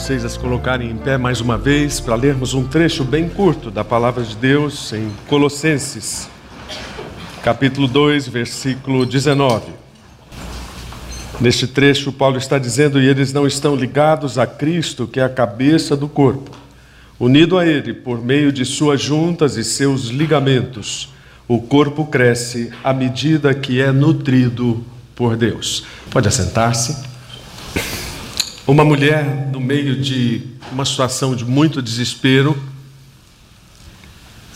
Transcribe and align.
vocês 0.00 0.24
a 0.24 0.30
se 0.30 0.38
colocarem 0.38 0.90
em 0.90 0.96
pé 0.96 1.18
mais 1.18 1.42
uma 1.42 1.58
vez 1.58 2.00
para 2.00 2.14
lermos 2.14 2.54
um 2.54 2.66
trecho 2.66 3.04
bem 3.04 3.28
curto 3.28 3.70
da 3.70 3.84
palavra 3.84 4.24
de 4.24 4.34
Deus 4.34 4.94
em 4.94 5.10
Colossenses, 5.28 6.26
capítulo 7.42 7.86
2, 7.86 8.26
versículo 8.26 9.04
19. 9.04 9.72
Neste 11.38 11.66
trecho, 11.66 12.10
Paulo 12.10 12.38
está 12.38 12.58
dizendo: 12.58 12.98
E 12.98 13.06
eles 13.06 13.34
não 13.34 13.46
estão 13.46 13.76
ligados 13.76 14.38
a 14.38 14.46
Cristo, 14.46 15.06
que 15.06 15.20
é 15.20 15.22
a 15.22 15.28
cabeça 15.28 15.94
do 15.94 16.08
corpo. 16.08 16.50
Unido 17.18 17.58
a 17.58 17.66
Ele 17.66 17.92
por 17.92 18.24
meio 18.24 18.50
de 18.50 18.64
suas 18.64 19.02
juntas 19.02 19.58
e 19.58 19.62
seus 19.62 20.04
ligamentos, 20.06 21.12
o 21.46 21.60
corpo 21.60 22.06
cresce 22.06 22.72
à 22.82 22.94
medida 22.94 23.52
que 23.52 23.82
é 23.82 23.92
nutrido 23.92 24.82
por 25.14 25.36
Deus. 25.36 25.84
Pode 26.10 26.26
assentar-se. 26.26 27.09
Uma 28.66 28.84
mulher, 28.84 29.48
no 29.50 29.60
meio 29.60 30.00
de 30.00 30.42
uma 30.70 30.84
situação 30.84 31.34
de 31.34 31.44
muito 31.44 31.80
desespero, 31.80 32.60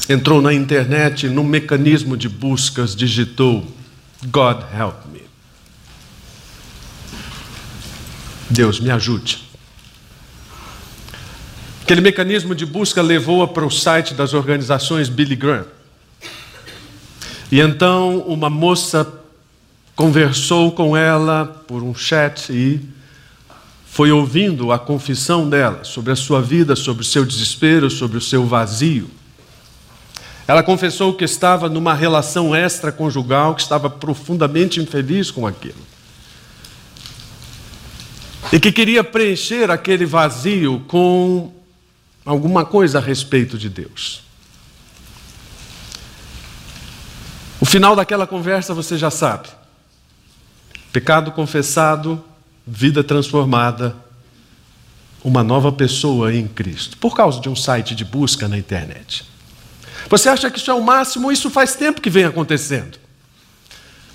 entrou 0.08 0.40
na 0.40 0.52
internet, 0.52 1.28
num 1.28 1.44
mecanismo 1.44 2.16
de 2.16 2.28
buscas, 2.28 2.94
digitou: 2.94 3.66
God 4.26 4.58
help 4.72 5.06
me. 5.12 5.22
Deus 8.50 8.78
me 8.78 8.90
ajude. 8.90 9.42
Aquele 11.82 12.00
mecanismo 12.00 12.54
de 12.54 12.64
busca 12.64 13.02
levou-a 13.02 13.48
para 13.48 13.66
o 13.66 13.70
site 13.70 14.14
das 14.14 14.32
organizações 14.32 15.08
Billy 15.08 15.36
Graham. 15.36 15.66
E 17.50 17.60
então 17.60 18.20
uma 18.20 18.48
moça 18.48 19.06
conversou 19.94 20.72
com 20.72 20.96
ela 20.96 21.44
por 21.66 21.82
um 21.82 21.94
chat 21.94 22.50
e 22.52 22.80
foi 23.94 24.10
ouvindo 24.10 24.72
a 24.72 24.78
confissão 24.78 25.48
dela 25.48 25.84
sobre 25.84 26.10
a 26.10 26.16
sua 26.16 26.42
vida, 26.42 26.74
sobre 26.74 27.02
o 27.02 27.06
seu 27.06 27.24
desespero, 27.24 27.88
sobre 27.88 28.18
o 28.18 28.20
seu 28.20 28.44
vazio. 28.44 29.08
Ela 30.48 30.64
confessou 30.64 31.14
que 31.14 31.22
estava 31.22 31.68
numa 31.68 31.94
relação 31.94 32.56
extraconjugal, 32.56 33.54
que 33.54 33.62
estava 33.62 33.88
profundamente 33.88 34.80
infeliz 34.80 35.30
com 35.30 35.46
aquilo. 35.46 35.78
E 38.52 38.58
que 38.58 38.72
queria 38.72 39.04
preencher 39.04 39.70
aquele 39.70 40.04
vazio 40.04 40.84
com 40.88 41.52
alguma 42.24 42.64
coisa 42.64 42.98
a 42.98 43.00
respeito 43.00 43.56
de 43.56 43.68
Deus. 43.68 44.22
O 47.60 47.64
final 47.64 47.94
daquela 47.94 48.26
conversa 48.26 48.74
você 48.74 48.98
já 48.98 49.08
sabe. 49.08 49.50
Pecado 50.92 51.30
confessado, 51.30 52.24
vida 52.66 53.04
transformada, 53.04 53.94
uma 55.22 55.42
nova 55.42 55.72
pessoa 55.72 56.34
em 56.34 56.46
Cristo, 56.46 56.96
por 56.98 57.16
causa 57.16 57.40
de 57.40 57.48
um 57.48 57.56
site 57.56 57.94
de 57.94 58.04
busca 58.04 58.46
na 58.48 58.58
internet. 58.58 59.24
Você 60.08 60.28
acha 60.28 60.50
que 60.50 60.58
isso 60.58 60.70
é 60.70 60.74
o 60.74 60.82
máximo? 60.82 61.32
Isso 61.32 61.50
faz 61.50 61.74
tempo 61.74 62.00
que 62.00 62.10
vem 62.10 62.24
acontecendo. 62.24 62.98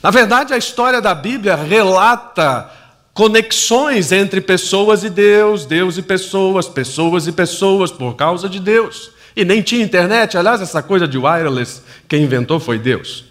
Na 0.02 0.12
verdade, 0.12 0.54
a 0.54 0.58
história 0.58 1.02
da 1.02 1.14
Bíblia 1.14 1.56
relata 1.56 2.72
conexões 3.14 4.12
entre 4.12 4.40
pessoas 4.40 5.04
e 5.04 5.10
Deus, 5.10 5.66
Deus 5.66 5.98
e 5.98 6.02
pessoas, 6.02 6.70
pessoas 6.70 7.28
e 7.28 7.32
pessoas, 7.32 7.92
por 7.92 8.16
causa 8.16 8.48
de 8.48 8.60
Deus. 8.60 9.12
E 9.36 9.44
nem 9.44 9.62
tinha 9.62 9.84
internet, 9.84 10.38
aliás, 10.38 10.62
essa 10.62 10.82
coisa 10.82 11.08
de 11.08 11.18
wireless, 11.18 11.82
quem 12.08 12.24
inventou 12.24 12.60
foi 12.60 12.80
Deus. 12.80 13.26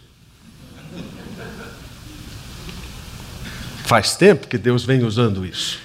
Faz 3.89 4.15
tempo 4.15 4.49
que 4.49 4.59
Deus 4.59 4.85
vem 4.85 5.03
usando 5.03 5.47
isso. 5.47 5.79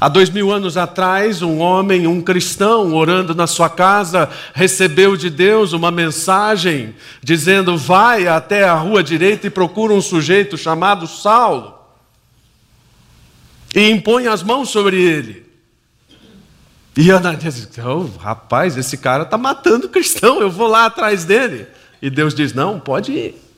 Há 0.00 0.08
dois 0.08 0.28
mil 0.28 0.50
anos 0.50 0.76
atrás, 0.76 1.40
um 1.40 1.60
homem, 1.60 2.08
um 2.08 2.20
cristão, 2.20 2.92
orando 2.96 3.32
na 3.32 3.46
sua 3.46 3.70
casa, 3.70 4.28
recebeu 4.52 5.16
de 5.16 5.30
Deus 5.30 5.72
uma 5.72 5.92
mensagem 5.92 6.96
dizendo: 7.22 7.78
Vai 7.78 8.26
até 8.26 8.64
a 8.64 8.74
rua 8.74 9.04
direita 9.04 9.46
e 9.46 9.50
procura 9.50 9.92
um 9.92 10.00
sujeito 10.00 10.58
chamado 10.58 11.06
Saulo 11.06 11.78
e 13.72 13.88
impõe 13.88 14.26
as 14.26 14.42
mãos 14.42 14.68
sobre 14.68 15.00
ele. 15.00 15.46
E 16.96 17.08
Ananias 17.12 17.54
diz: 17.54 17.68
oh, 17.84 18.18
Rapaz, 18.18 18.76
esse 18.76 18.98
cara 18.98 19.22
está 19.22 19.38
matando 19.38 19.88
cristão, 19.88 20.40
eu 20.40 20.50
vou 20.50 20.66
lá 20.66 20.86
atrás 20.86 21.24
dele. 21.24 21.68
E 22.02 22.10
Deus 22.10 22.34
diz: 22.34 22.52
Não, 22.52 22.80
pode 22.80 23.12
ir. 23.12 23.49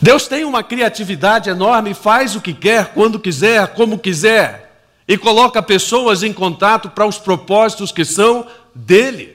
Deus 0.00 0.26
tem 0.26 0.44
uma 0.44 0.62
criatividade 0.62 1.48
enorme, 1.48 1.94
faz 1.94 2.34
o 2.34 2.40
que 2.40 2.52
quer, 2.52 2.92
quando 2.94 3.18
quiser, 3.18 3.66
como 3.68 3.98
quiser, 3.98 4.82
e 5.06 5.16
coloca 5.16 5.62
pessoas 5.62 6.22
em 6.22 6.32
contato 6.32 6.90
para 6.90 7.06
os 7.06 7.18
propósitos 7.18 7.92
que 7.92 8.04
são 8.04 8.46
dele. 8.74 9.34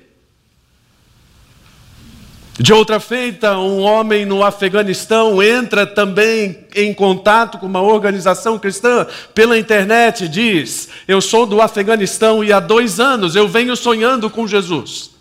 De 2.60 2.74
outra 2.74 3.00
feita, 3.00 3.58
um 3.58 3.80
homem 3.80 4.26
no 4.26 4.44
Afeganistão 4.44 5.42
entra 5.42 5.88
também 5.88 6.66
em 6.76 6.94
contato 6.94 7.58
com 7.58 7.66
uma 7.66 7.82
organização 7.82 8.60
cristã 8.60 9.08
pela 9.34 9.58
internet 9.58 10.28
diz: 10.28 10.90
Eu 11.08 11.22
sou 11.22 11.46
do 11.46 11.62
Afeganistão 11.62 12.44
e 12.44 12.52
há 12.52 12.60
dois 12.60 13.00
anos 13.00 13.34
eu 13.34 13.48
venho 13.48 13.78
sonhando 13.78 14.30
com 14.30 14.46
Jesus. 14.46 15.12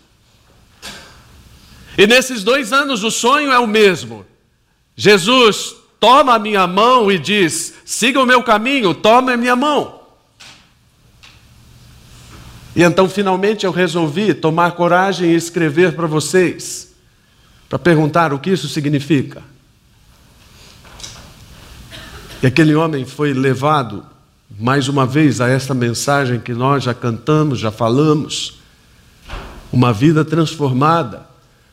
E 1.97 2.05
nesses 2.05 2.43
dois 2.43 2.73
anos 2.73 3.05
o 3.05 3.11
sonho 3.11 3.53
é 3.53 3.59
o 3.59 3.65
mesmo: 3.65 4.25
Jesus 4.99 5.77
toma 5.97 6.33
a 6.33 6.39
minha 6.39 6.67
mão 6.67 7.09
e 7.09 7.17
diz: 7.17 7.73
siga 7.85 8.21
o 8.21 8.25
meu 8.25 8.43
caminho, 8.43 8.93
tome 8.93 9.31
a 9.31 9.37
minha 9.37 9.55
mão. 9.55 9.97
E 12.75 12.83
então 12.83 13.07
finalmente 13.07 13.65
eu 13.65 13.71
resolvi 13.71 14.33
tomar 14.33 14.73
coragem 14.73 15.31
e 15.31 15.35
escrever 15.35 15.95
para 15.95 16.05
vocês, 16.05 16.93
para 17.69 17.79
perguntar 17.79 18.33
o 18.33 18.39
que 18.39 18.49
isso 18.49 18.67
significa. 18.67 19.41
E 22.43 22.47
aquele 22.47 22.75
homem 22.75 23.05
foi 23.05 23.33
levado 23.33 24.05
mais 24.59 24.89
uma 24.89 25.05
vez 25.05 25.39
a 25.39 25.47
esta 25.47 25.73
mensagem 25.73 26.41
que 26.41 26.53
nós 26.53 26.83
já 26.83 26.93
cantamos, 26.93 27.57
já 27.57 27.71
falamos. 27.71 28.59
Uma 29.71 29.93
vida 29.93 30.25
transformada, 30.25 31.25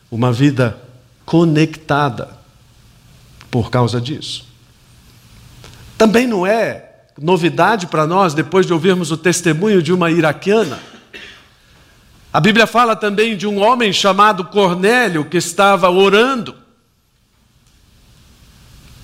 uma 0.09 0.31
vida 0.31 0.81
conectada 1.25 2.36
por 3.49 3.69
causa 3.69 3.99
disso. 3.99 4.45
Também 5.97 6.27
não 6.27 6.45
é 6.45 6.85
novidade 7.19 7.87
para 7.87 8.05
nós, 8.05 8.33
depois 8.33 8.65
de 8.65 8.73
ouvirmos 8.73 9.11
o 9.11 9.17
testemunho 9.17 9.81
de 9.81 9.91
uma 9.91 10.11
iraquiana. 10.11 10.79
A 12.31 12.39
Bíblia 12.39 12.67
fala 12.67 12.95
também 12.95 13.35
de 13.35 13.47
um 13.47 13.59
homem 13.59 13.91
chamado 13.91 14.45
Cornélio 14.45 15.25
que 15.25 15.37
estava 15.37 15.89
orando. 15.89 16.53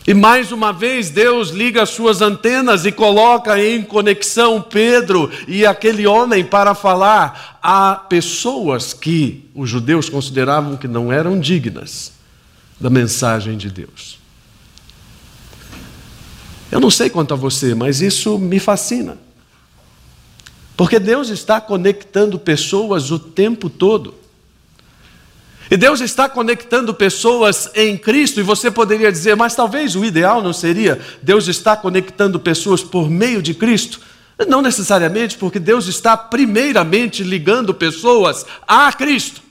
E 0.05 0.13
mais 0.13 0.51
uma 0.51 0.73
vez 0.73 1.09
Deus 1.09 1.49
liga 1.49 1.81
as 1.81 1.89
suas 1.89 2.21
antenas 2.21 2.85
e 2.85 2.91
coloca 2.91 3.57
em 3.57 3.81
conexão 3.81 4.61
Pedro 4.61 5.31
e 5.47 5.65
aquele 5.65 6.05
homem 6.05 6.43
para 6.43 6.75
falar 6.75 7.57
a 7.63 7.95
pessoas 7.95 8.93
que 8.93 9.49
os 9.55 9.69
judeus 9.69 10.09
consideravam 10.09 10.75
que 10.75 10.89
não 10.89 11.11
eram 11.11 11.39
dignas 11.39 12.11
da 12.79 12.89
mensagem 12.89 13.55
de 13.55 13.69
Deus. 13.69 14.22
Eu 16.73 16.79
não 16.79 16.89
sei 16.89 17.07
quanto 17.07 17.35
a 17.35 17.37
você, 17.37 17.75
mas 17.75 18.01
isso 18.01 18.39
me 18.39 18.59
fascina. 18.59 19.15
Porque 20.75 20.97
Deus 20.97 21.29
está 21.29 21.61
conectando 21.61 22.39
pessoas 22.39 23.11
o 23.11 23.19
tempo 23.19 23.69
todo. 23.69 24.15
E 25.69 25.77
Deus 25.77 26.01
está 26.01 26.27
conectando 26.27 26.91
pessoas 26.91 27.69
em 27.75 27.95
Cristo, 27.95 28.39
e 28.39 28.43
você 28.43 28.71
poderia 28.71 29.11
dizer, 29.11 29.35
mas 29.35 29.53
talvez 29.53 29.95
o 29.95 30.03
ideal 30.03 30.41
não 30.41 30.51
seria 30.51 30.99
Deus 31.21 31.47
está 31.47 31.77
conectando 31.77 32.39
pessoas 32.39 32.81
por 32.81 33.07
meio 33.07 33.39
de 33.39 33.53
Cristo? 33.53 34.01
Não 34.47 34.59
necessariamente, 34.59 35.37
porque 35.37 35.59
Deus 35.59 35.85
está 35.85 36.17
primeiramente 36.17 37.21
ligando 37.21 37.71
pessoas 37.71 38.47
a 38.67 38.91
Cristo. 38.91 39.43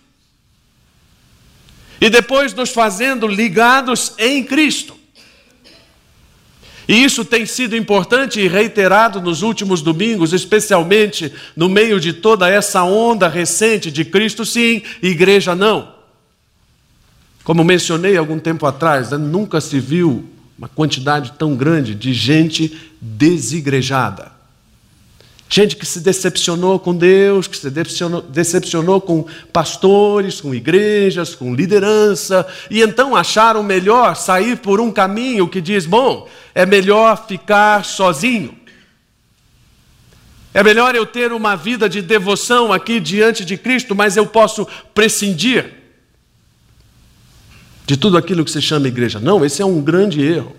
E 2.00 2.10
depois 2.10 2.52
nos 2.52 2.70
fazendo 2.70 3.28
ligados 3.28 4.12
em 4.18 4.42
Cristo. 4.42 5.01
E 6.92 7.04
isso 7.04 7.24
tem 7.24 7.46
sido 7.46 7.74
importante 7.74 8.38
e 8.38 8.46
reiterado 8.46 9.18
nos 9.18 9.40
últimos 9.40 9.80
domingos, 9.80 10.34
especialmente 10.34 11.32
no 11.56 11.66
meio 11.66 11.98
de 11.98 12.12
toda 12.12 12.50
essa 12.50 12.84
onda 12.84 13.28
recente 13.28 13.90
de 13.90 14.04
Cristo 14.04 14.44
sim, 14.44 14.82
igreja 15.02 15.54
não. 15.54 15.94
Como 17.44 17.64
mencionei 17.64 18.14
algum 18.14 18.38
tempo 18.38 18.66
atrás, 18.66 19.10
né, 19.10 19.16
nunca 19.16 19.58
se 19.58 19.80
viu 19.80 20.28
uma 20.58 20.68
quantidade 20.68 21.32
tão 21.38 21.56
grande 21.56 21.94
de 21.94 22.12
gente 22.12 22.92
desigrejada. 23.00 24.30
Gente 25.54 25.76
que 25.76 25.84
se 25.84 26.00
decepcionou 26.00 26.78
com 26.78 26.96
Deus, 26.96 27.46
que 27.46 27.58
se 27.58 27.68
decepcionou, 27.68 28.22
decepcionou, 28.22 29.02
com 29.02 29.26
pastores, 29.52 30.40
com 30.40 30.54
igrejas, 30.54 31.34
com 31.34 31.54
liderança, 31.54 32.46
e 32.70 32.80
então 32.80 33.14
acharam 33.14 33.62
melhor 33.62 34.16
sair 34.16 34.56
por 34.56 34.80
um 34.80 34.90
caminho 34.90 35.46
que 35.46 35.60
diz: 35.60 35.84
bom, 35.84 36.26
é 36.54 36.64
melhor 36.64 37.26
ficar 37.28 37.84
sozinho. 37.84 38.56
É 40.54 40.62
melhor 40.62 40.94
eu 40.94 41.04
ter 41.04 41.34
uma 41.34 41.54
vida 41.54 41.86
de 41.86 42.00
devoção 42.00 42.72
aqui 42.72 42.98
diante 42.98 43.44
de 43.44 43.58
Cristo, 43.58 43.94
mas 43.94 44.16
eu 44.16 44.24
posso 44.24 44.66
prescindir 44.94 45.70
de 47.86 47.98
tudo 47.98 48.16
aquilo 48.16 48.42
que 48.42 48.50
se 48.50 48.62
chama 48.62 48.88
igreja. 48.88 49.20
Não, 49.20 49.44
esse 49.44 49.60
é 49.60 49.66
um 49.66 49.82
grande 49.82 50.22
erro. 50.22 50.56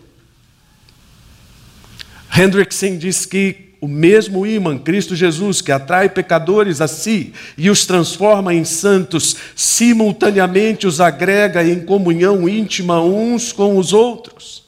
Hendrickson 2.31 2.99
diz 2.99 3.25
que 3.25 3.62
o 3.83 3.87
mesmo 3.89 4.47
imã, 4.47 4.77
Cristo 4.77 5.13
Jesus, 5.13 5.59
que 5.59 5.69
atrai 5.69 6.07
pecadores 6.07 6.79
a 6.79 6.87
si 6.87 7.33
e 7.57 7.69
os 7.69 7.85
transforma 7.85 8.53
em 8.53 8.63
santos, 8.63 9.35
simultaneamente 9.57 10.87
os 10.87 11.01
agrega 11.01 11.61
em 11.61 11.83
comunhão 11.83 12.47
íntima 12.47 13.01
uns 13.01 13.51
com 13.51 13.77
os 13.77 13.91
outros. 13.91 14.63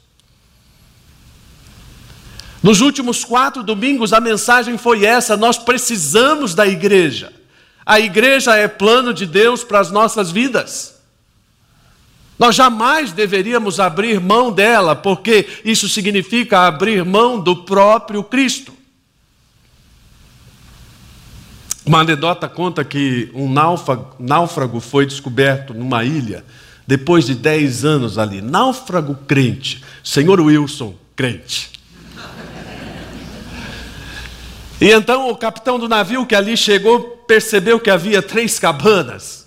Nos 2.62 2.82
últimos 2.82 3.24
quatro 3.24 3.62
domingos, 3.62 4.12
a 4.12 4.20
mensagem 4.20 4.76
foi 4.76 5.06
essa: 5.06 5.34
nós 5.34 5.56
precisamos 5.56 6.54
da 6.54 6.66
igreja. 6.66 7.32
A 7.86 7.98
igreja 7.98 8.54
é 8.54 8.68
plano 8.68 9.14
de 9.14 9.24
Deus 9.24 9.64
para 9.64 9.80
as 9.80 9.90
nossas 9.90 10.30
vidas. 10.30 10.96
Nós 12.38 12.54
jamais 12.54 13.12
deveríamos 13.12 13.80
abrir 13.80 14.20
mão 14.20 14.52
dela, 14.52 14.94
porque 14.94 15.48
isso 15.64 15.88
significa 15.88 16.66
abrir 16.66 17.02
mão 17.02 17.40
do 17.40 17.64
próprio 17.64 18.22
Cristo. 18.22 18.75
Uma 21.86 22.00
anedota 22.00 22.48
conta 22.48 22.84
que 22.84 23.30
um 23.32 23.48
náufrago 24.18 24.80
foi 24.80 25.06
descoberto 25.06 25.72
numa 25.72 26.02
ilha 26.02 26.44
depois 26.84 27.24
de 27.24 27.36
10 27.36 27.84
anos 27.84 28.18
ali. 28.18 28.42
Náufrago 28.42 29.14
crente, 29.26 29.84
senhor 30.02 30.40
Wilson, 30.40 30.96
crente. 31.14 31.70
E 34.80 34.90
então 34.90 35.30
o 35.30 35.36
capitão 35.36 35.78
do 35.78 35.88
navio 35.88 36.26
que 36.26 36.34
ali 36.34 36.56
chegou 36.56 37.22
percebeu 37.26 37.78
que 37.78 37.88
havia 37.88 38.20
três 38.20 38.58
cabanas 38.58 39.46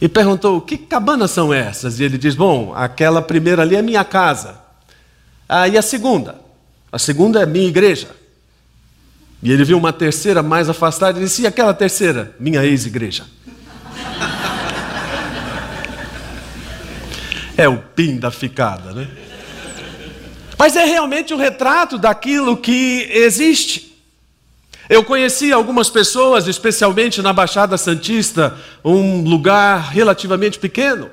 e 0.00 0.08
perguntou: 0.08 0.60
Que 0.62 0.78
cabanas 0.78 1.32
são 1.32 1.52
essas? 1.52 2.00
E 2.00 2.04
ele 2.04 2.16
diz: 2.16 2.34
Bom, 2.34 2.72
aquela 2.74 3.20
primeira 3.20 3.60
ali 3.60 3.76
é 3.76 3.82
minha 3.82 4.04
casa. 4.04 4.58
Ah, 5.46 5.68
e 5.68 5.76
a 5.76 5.82
segunda? 5.82 6.40
A 6.90 6.98
segunda 6.98 7.42
é 7.42 7.46
minha 7.46 7.68
igreja. 7.68 8.15
E 9.42 9.52
ele 9.52 9.64
viu 9.64 9.76
uma 9.78 9.92
terceira 9.92 10.42
mais 10.42 10.68
afastada 10.68 11.18
e 11.18 11.24
disse: 11.24 11.42
E 11.42 11.46
aquela 11.46 11.74
terceira? 11.74 12.34
Minha 12.38 12.64
ex-igreja. 12.64 13.24
é 17.56 17.68
o 17.68 17.78
pin 17.78 18.18
da 18.18 18.30
ficada, 18.30 18.92
né? 18.92 19.08
Mas 20.58 20.74
é 20.74 20.84
realmente 20.84 21.32
o 21.34 21.36
um 21.36 21.40
retrato 21.40 21.98
daquilo 21.98 22.56
que 22.56 23.08
existe. 23.10 23.94
Eu 24.88 25.04
conheci 25.04 25.52
algumas 25.52 25.90
pessoas, 25.90 26.46
especialmente 26.46 27.20
na 27.20 27.32
Baixada 27.32 27.76
Santista, 27.76 28.56
um 28.84 29.22
lugar 29.22 29.90
relativamente 29.90 30.58
pequeno, 30.58 31.10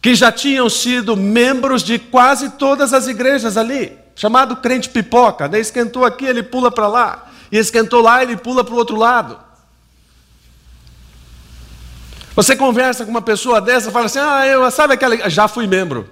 que 0.00 0.14
já 0.14 0.32
tinham 0.32 0.68
sido 0.70 1.16
membros 1.16 1.82
de 1.82 1.98
quase 1.98 2.50
todas 2.52 2.94
as 2.94 3.06
igrejas 3.06 3.56
ali, 3.56 3.92
chamado 4.16 4.56
crente 4.56 4.88
pipoca, 4.88 5.46
né? 5.46 5.60
esquentou 5.60 6.04
aqui, 6.04 6.24
ele 6.24 6.42
pula 6.42 6.70
para 6.70 6.88
lá, 6.88 7.30
e 7.52 7.58
esquentou 7.58 8.00
lá, 8.00 8.22
ele 8.22 8.34
pula 8.34 8.64
para 8.64 8.72
o 8.72 8.78
outro 8.78 8.96
lado. 8.96 9.38
Você 12.34 12.56
conversa 12.56 13.04
com 13.04 13.10
uma 13.10 13.20
pessoa 13.20 13.60
dessa, 13.60 13.90
fala 13.90 14.06
assim: 14.06 14.18
Ah, 14.18 14.46
eu 14.46 14.68
sabe 14.70 14.94
aquela. 14.94 15.28
Já 15.28 15.46
fui 15.46 15.66
membro. 15.66 16.08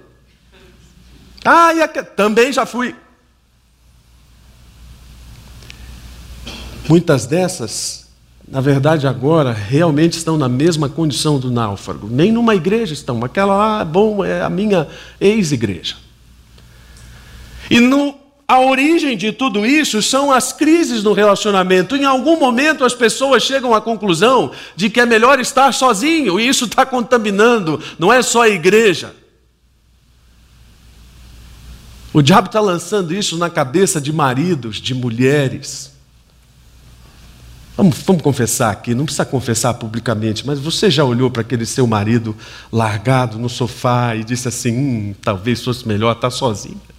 Ah, 1.43 1.73
e 1.73 1.81
aqu... 1.81 2.03
também 2.15 2.53
já 2.53 2.63
fui. 2.63 2.95
Muitas 6.87 7.25
dessas, 7.25 8.07
na 8.47 8.61
verdade, 8.61 9.07
agora 9.07 9.51
realmente 9.51 10.17
estão 10.17 10.37
na 10.37 10.47
mesma 10.47 10.89
condição 10.89 11.39
do 11.39 11.49
náufrago. 11.49 12.07
Nem 12.07 12.31
numa 12.31 12.53
igreja 12.53 12.93
estão. 12.93 13.23
Aquela 13.23 13.55
lá, 13.55 13.83
bom, 13.83 14.23
é 14.23 14.43
a 14.43 14.49
minha 14.49 14.87
ex-igreja. 15.19 15.95
E 17.67 17.79
no, 17.79 18.20
a 18.51 18.59
origem 18.59 19.15
de 19.15 19.31
tudo 19.31 19.65
isso 19.65 20.01
são 20.01 20.29
as 20.29 20.51
crises 20.51 21.01
no 21.03 21.13
relacionamento. 21.13 21.95
Em 21.95 22.03
algum 22.03 22.37
momento 22.37 22.83
as 22.83 22.93
pessoas 22.93 23.43
chegam 23.43 23.73
à 23.73 23.79
conclusão 23.79 24.51
de 24.75 24.89
que 24.89 24.99
é 24.99 25.05
melhor 25.05 25.39
estar 25.39 25.73
sozinho, 25.73 26.37
e 26.37 26.49
isso 26.49 26.65
está 26.65 26.85
contaminando, 26.85 27.81
não 27.97 28.11
é 28.11 28.21
só 28.21 28.41
a 28.41 28.49
igreja. 28.49 29.15
O 32.11 32.21
diabo 32.21 32.47
está 32.47 32.59
lançando 32.59 33.13
isso 33.13 33.37
na 33.37 33.49
cabeça 33.49 34.01
de 34.01 34.11
maridos, 34.11 34.81
de 34.81 34.93
mulheres. 34.93 35.93
Vamos, 37.77 37.99
vamos 37.99 38.21
confessar 38.21 38.69
aqui, 38.69 38.93
não 38.93 39.05
precisa 39.05 39.23
confessar 39.23 39.75
publicamente, 39.75 40.45
mas 40.45 40.59
você 40.59 40.91
já 40.91 41.05
olhou 41.05 41.31
para 41.31 41.41
aquele 41.41 41.65
seu 41.65 41.87
marido 41.87 42.35
largado 42.69 43.39
no 43.39 43.47
sofá 43.47 44.13
e 44.13 44.25
disse 44.25 44.49
assim: 44.49 44.77
hum, 44.77 45.15
talvez 45.21 45.63
fosse 45.63 45.87
melhor 45.87 46.11
estar 46.11 46.31
sozinho. 46.31 46.90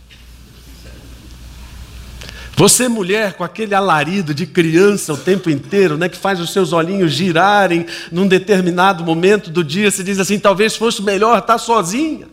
Você, 2.54 2.86
mulher, 2.86 3.32
com 3.32 3.44
aquele 3.44 3.74
alarido 3.74 4.34
de 4.34 4.46
criança 4.46 5.14
o 5.14 5.16
tempo 5.16 5.48
inteiro, 5.48 5.96
né, 5.96 6.08
que 6.08 6.18
faz 6.18 6.38
os 6.38 6.52
seus 6.52 6.72
olhinhos 6.72 7.12
girarem 7.12 7.86
num 8.10 8.26
determinado 8.26 9.02
momento 9.02 9.50
do 9.50 9.64
dia, 9.64 9.90
se 9.90 10.04
diz 10.04 10.18
assim: 10.18 10.38
talvez 10.38 10.76
fosse 10.76 11.02
melhor 11.02 11.38
estar 11.38 11.58
sozinha. 11.58 12.28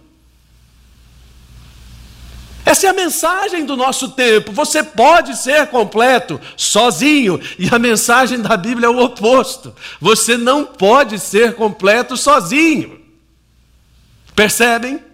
Essa 2.65 2.85
é 2.85 2.89
a 2.89 2.93
mensagem 2.93 3.65
do 3.65 3.75
nosso 3.75 4.09
tempo. 4.09 4.51
Você 4.51 4.83
pode 4.83 5.35
ser 5.35 5.67
completo 5.67 6.39
sozinho, 6.55 7.39
e 7.57 7.67
a 7.73 7.79
mensagem 7.79 8.39
da 8.39 8.55
Bíblia 8.55 8.85
é 8.87 8.89
o 8.89 8.99
oposto. 8.99 9.73
Você 9.99 10.37
não 10.37 10.65
pode 10.65 11.17
ser 11.17 11.55
completo 11.55 12.15
sozinho. 12.15 12.99
Percebem? 14.35 15.08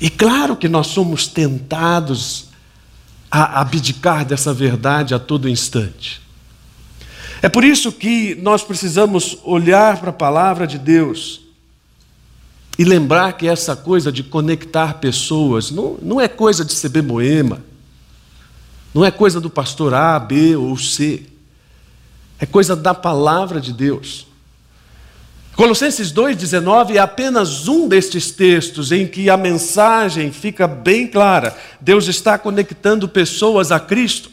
E 0.00 0.10
claro 0.10 0.56
que 0.56 0.68
nós 0.68 0.88
somos 0.88 1.26
tentados 1.26 2.46
a 3.30 3.60
abdicar 3.60 4.24
dessa 4.24 4.52
verdade 4.52 5.14
a 5.14 5.18
todo 5.18 5.48
instante. 5.48 6.20
É 7.42 7.48
por 7.48 7.64
isso 7.64 7.92
que 7.92 8.34
nós 8.36 8.62
precisamos 8.62 9.38
olhar 9.44 9.98
para 9.98 10.10
a 10.10 10.12
palavra 10.12 10.66
de 10.66 10.78
Deus 10.78 11.40
e 12.78 12.84
lembrar 12.84 13.32
que 13.34 13.46
essa 13.46 13.74
coisa 13.74 14.12
de 14.12 14.22
conectar 14.22 14.94
pessoas 14.94 15.70
não, 15.70 15.98
não 16.02 16.20
é 16.20 16.28
coisa 16.28 16.64
de 16.64 16.74
CB 16.74 17.02
Moema, 17.02 17.62
não 18.92 19.04
é 19.04 19.10
coisa 19.10 19.40
do 19.40 19.50
pastor 19.50 19.94
A, 19.94 20.18
B 20.18 20.56
ou 20.56 20.76
C, 20.76 21.26
é 22.38 22.46
coisa 22.46 22.76
da 22.76 22.94
palavra 22.94 23.60
de 23.60 23.72
Deus. 23.72 24.26
Colossenses 25.56 26.12
2,19 26.12 26.96
é 26.96 26.98
apenas 26.98 27.66
um 27.66 27.88
destes 27.88 28.30
textos 28.30 28.92
em 28.92 29.06
que 29.06 29.30
a 29.30 29.38
mensagem 29.38 30.30
fica 30.30 30.68
bem 30.68 31.06
clara. 31.06 31.56
Deus 31.80 32.08
está 32.08 32.36
conectando 32.36 33.08
pessoas 33.08 33.72
a 33.72 33.80
Cristo. 33.80 34.30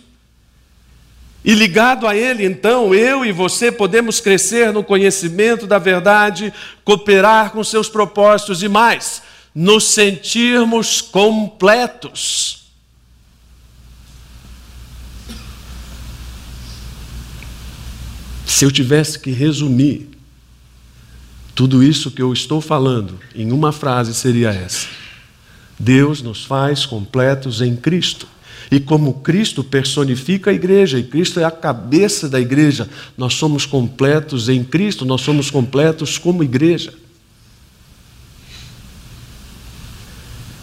E 1.45 1.53
ligado 1.53 2.05
a 2.05 2.15
Ele, 2.15 2.45
então, 2.45 2.93
eu 2.93 3.23
e 3.23 3.31
você 3.31 3.71
podemos 3.71 4.19
crescer 4.19 4.73
no 4.73 4.83
conhecimento 4.83 5.65
da 5.65 5.79
verdade, 5.79 6.53
cooperar 6.83 7.51
com 7.51 7.63
seus 7.63 7.87
propósitos 7.87 8.61
e 8.61 8.67
mais, 8.67 9.21
nos 9.55 9.85
sentirmos 9.93 10.99
completos. 10.99 12.65
Se 18.45 18.65
eu 18.65 18.71
tivesse 18.71 19.17
que 19.19 19.31
resumir 19.31 20.12
tudo 21.55 21.83
isso 21.83 22.10
que 22.10 22.22
eu 22.22 22.33
estou 22.33 22.60
falando 22.60 23.19
em 23.36 23.51
uma 23.51 23.72
frase, 23.72 24.13
seria 24.13 24.50
essa: 24.50 24.88
Deus 25.77 26.22
nos 26.22 26.43
faz 26.43 26.86
completos 26.86 27.62
em 27.62 27.75
Cristo. 27.75 28.27
E 28.72 28.79
como 28.79 29.15
Cristo 29.15 29.63
personifica 29.63 30.50
a 30.50 30.53
igreja, 30.53 30.98
e 30.98 31.03
Cristo 31.03 31.39
é 31.39 31.43
a 31.43 31.51
cabeça 31.51 32.27
da 32.27 32.39
igreja, 32.39 32.89
nós 33.15 33.36
somos 33.36 33.65
completos 33.65 34.50
em 34.50 34.63
Cristo, 34.63 35.05
nós 35.05 35.22
somos 35.22 35.51
completos 35.51 36.17
como 36.17 36.43
igreja. 36.43 36.93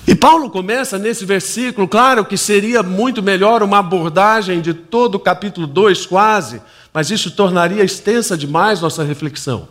E 0.09 0.15
Paulo 0.15 0.51
começa 0.51 0.99
nesse 0.99 1.25
versículo, 1.25 1.87
claro 1.87 2.25
que 2.25 2.37
seria 2.37 2.83
muito 2.83 3.23
melhor 3.23 3.63
uma 3.63 3.79
abordagem 3.79 4.61
de 4.61 4.75
todo 4.75 5.15
o 5.15 5.21
capítulo 5.21 5.69
2, 5.69 6.05
quase, 6.07 6.61
mas 6.93 7.13
isso 7.13 7.31
tornaria 7.31 7.85
extensa 7.85 8.37
demais 8.37 8.81
nossa 8.81 9.05
reflexão. 9.05 9.69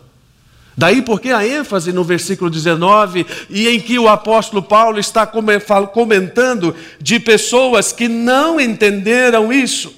Daí 0.80 1.02
porque 1.02 1.28
a 1.28 1.46
ênfase 1.46 1.92
no 1.92 2.02
versículo 2.02 2.48
19, 2.48 3.26
e 3.50 3.68
em 3.68 3.78
que 3.78 3.98
o 3.98 4.08
apóstolo 4.08 4.62
Paulo 4.62 4.98
está 4.98 5.26
comentando 5.26 6.74
de 6.98 7.20
pessoas 7.20 7.92
que 7.92 8.08
não 8.08 8.58
entenderam 8.58 9.52
isso, 9.52 9.92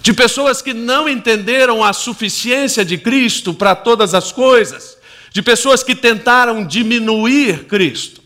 de 0.00 0.14
pessoas 0.14 0.62
que 0.62 0.72
não 0.72 1.06
entenderam 1.06 1.84
a 1.84 1.92
suficiência 1.92 2.86
de 2.86 2.96
Cristo 2.96 3.52
para 3.52 3.74
todas 3.74 4.14
as 4.14 4.32
coisas, 4.32 4.96
de 5.30 5.42
pessoas 5.42 5.82
que 5.82 5.94
tentaram 5.94 6.66
diminuir 6.66 7.64
Cristo. 7.64 8.22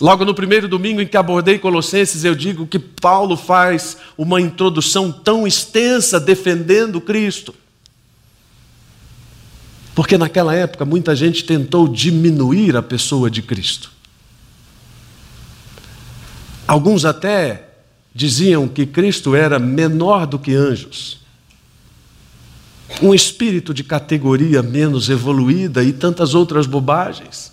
Logo 0.00 0.24
no 0.24 0.34
primeiro 0.34 0.66
domingo 0.66 1.00
em 1.00 1.06
que 1.06 1.16
abordei 1.16 1.56
Colossenses, 1.56 2.24
eu 2.24 2.34
digo 2.34 2.66
que 2.66 2.80
Paulo 2.80 3.36
faz 3.36 3.96
uma 4.18 4.40
introdução 4.40 5.12
tão 5.12 5.46
extensa 5.46 6.18
defendendo 6.18 7.00
Cristo. 7.00 7.54
Porque 9.94 10.18
naquela 10.18 10.54
época 10.54 10.84
muita 10.84 11.14
gente 11.14 11.44
tentou 11.44 11.86
diminuir 11.86 12.76
a 12.76 12.82
pessoa 12.82 13.30
de 13.30 13.40
Cristo. 13.42 13.92
Alguns 16.66 17.04
até 17.04 17.68
diziam 18.14 18.66
que 18.66 18.86
Cristo 18.86 19.34
era 19.34 19.58
menor 19.58 20.26
do 20.26 20.38
que 20.38 20.54
anjos, 20.54 21.18
um 23.02 23.14
espírito 23.14 23.74
de 23.74 23.82
categoria 23.84 24.62
menos 24.62 25.08
evoluída 25.08 25.82
e 25.82 25.92
tantas 25.92 26.34
outras 26.34 26.66
bobagens. 26.66 27.52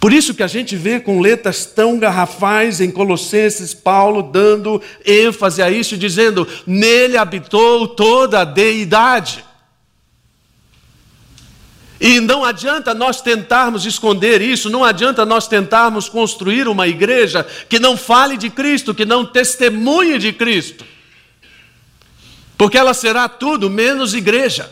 Por 0.00 0.12
isso 0.12 0.32
que 0.32 0.44
a 0.44 0.46
gente 0.46 0.76
vê 0.76 1.00
com 1.00 1.20
letras 1.20 1.66
tão 1.66 1.98
garrafais 1.98 2.80
em 2.80 2.90
Colossenses, 2.90 3.74
Paulo 3.74 4.22
dando 4.22 4.80
ênfase 5.04 5.60
a 5.60 5.70
isso, 5.70 5.96
dizendo: 5.96 6.46
nele 6.64 7.16
habitou 7.16 7.88
toda 7.88 8.40
a 8.40 8.44
deidade. 8.44 9.44
E 12.00 12.20
não 12.20 12.44
adianta 12.44 12.94
nós 12.94 13.20
tentarmos 13.20 13.84
esconder 13.84 14.40
isso, 14.40 14.70
não 14.70 14.84
adianta 14.84 15.26
nós 15.26 15.48
tentarmos 15.48 16.08
construir 16.08 16.68
uma 16.68 16.86
igreja 16.86 17.44
que 17.68 17.80
não 17.80 17.96
fale 17.96 18.36
de 18.36 18.48
Cristo, 18.48 18.94
que 18.94 19.04
não 19.04 19.26
testemunhe 19.26 20.18
de 20.18 20.32
Cristo, 20.32 20.84
porque 22.56 22.78
ela 22.78 22.94
será 22.94 23.28
tudo 23.28 23.68
menos 23.68 24.14
igreja. 24.14 24.70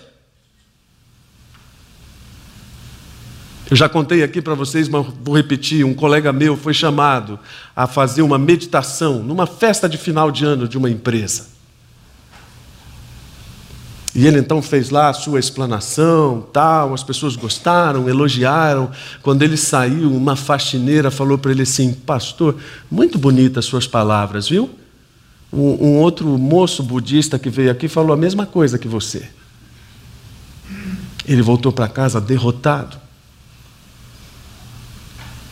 Eu 3.68 3.76
já 3.76 3.88
contei 3.88 4.22
aqui 4.22 4.40
para 4.40 4.54
vocês, 4.54 4.88
mas 4.88 5.06
vou 5.20 5.34
repetir: 5.34 5.84
um 5.84 5.94
colega 5.94 6.32
meu 6.32 6.56
foi 6.56 6.72
chamado 6.72 7.38
a 7.74 7.88
fazer 7.88 8.22
uma 8.22 8.38
meditação 8.38 9.18
numa 9.18 9.46
festa 9.46 9.88
de 9.88 9.98
final 9.98 10.30
de 10.30 10.44
ano 10.44 10.68
de 10.68 10.78
uma 10.78 10.88
empresa. 10.88 11.55
E 14.16 14.26
ele 14.26 14.38
então 14.38 14.62
fez 14.62 14.88
lá 14.88 15.10
a 15.10 15.12
sua 15.12 15.38
explanação, 15.38 16.46
tal, 16.50 16.94
as 16.94 17.02
pessoas 17.02 17.36
gostaram, 17.36 18.08
elogiaram. 18.08 18.90
Quando 19.20 19.42
ele 19.42 19.58
saiu, 19.58 20.10
uma 20.10 20.34
faxineira 20.34 21.10
falou 21.10 21.36
para 21.36 21.50
ele 21.50 21.64
assim: 21.64 21.92
Pastor, 21.92 22.56
muito 22.90 23.18
bonitas 23.18 23.66
suas 23.66 23.86
palavras, 23.86 24.48
viu? 24.48 24.70
Um, 25.52 25.88
um 25.88 25.98
outro 25.98 26.26
moço 26.38 26.82
budista 26.82 27.38
que 27.38 27.50
veio 27.50 27.70
aqui 27.70 27.88
falou 27.88 28.14
a 28.14 28.16
mesma 28.16 28.46
coisa 28.46 28.78
que 28.78 28.88
você. 28.88 29.28
Ele 31.26 31.42
voltou 31.42 31.70
para 31.70 31.86
casa 31.86 32.18
derrotado. 32.18 32.96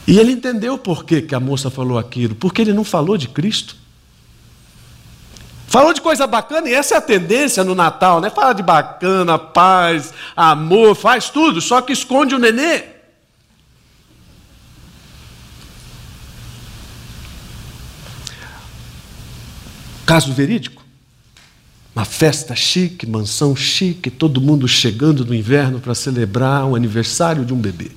E 0.06 0.18
ele 0.18 0.32
entendeu 0.32 0.78
por 0.78 1.04
que, 1.04 1.20
que 1.20 1.34
a 1.34 1.40
moça 1.40 1.68
falou 1.68 1.98
aquilo, 1.98 2.34
porque 2.34 2.62
ele 2.62 2.72
não 2.72 2.82
falou 2.82 3.18
de 3.18 3.28
Cristo. 3.28 3.76
Falou 5.74 5.92
de 5.92 6.00
coisa 6.00 6.24
bacana, 6.24 6.68
e 6.68 6.72
essa 6.72 6.94
é 6.94 6.98
a 6.98 7.00
tendência 7.00 7.64
no 7.64 7.74
Natal, 7.74 8.20
né? 8.20 8.30
Fala 8.30 8.52
de 8.52 8.62
bacana, 8.62 9.36
paz, 9.36 10.14
amor, 10.36 10.94
faz 10.94 11.30
tudo, 11.30 11.60
só 11.60 11.80
que 11.80 11.92
esconde 11.92 12.32
o 12.32 12.38
nenê. 12.38 12.84
Caso 20.06 20.32
verídico. 20.32 20.80
Uma 21.92 22.04
festa 22.04 22.54
chique, 22.54 23.04
mansão 23.04 23.56
chique, 23.56 24.12
todo 24.12 24.40
mundo 24.40 24.68
chegando 24.68 25.24
no 25.24 25.34
inverno 25.34 25.80
para 25.80 25.92
celebrar 25.96 26.66
o 26.66 26.76
aniversário 26.76 27.44
de 27.44 27.52
um 27.52 27.58
bebê. 27.58 27.90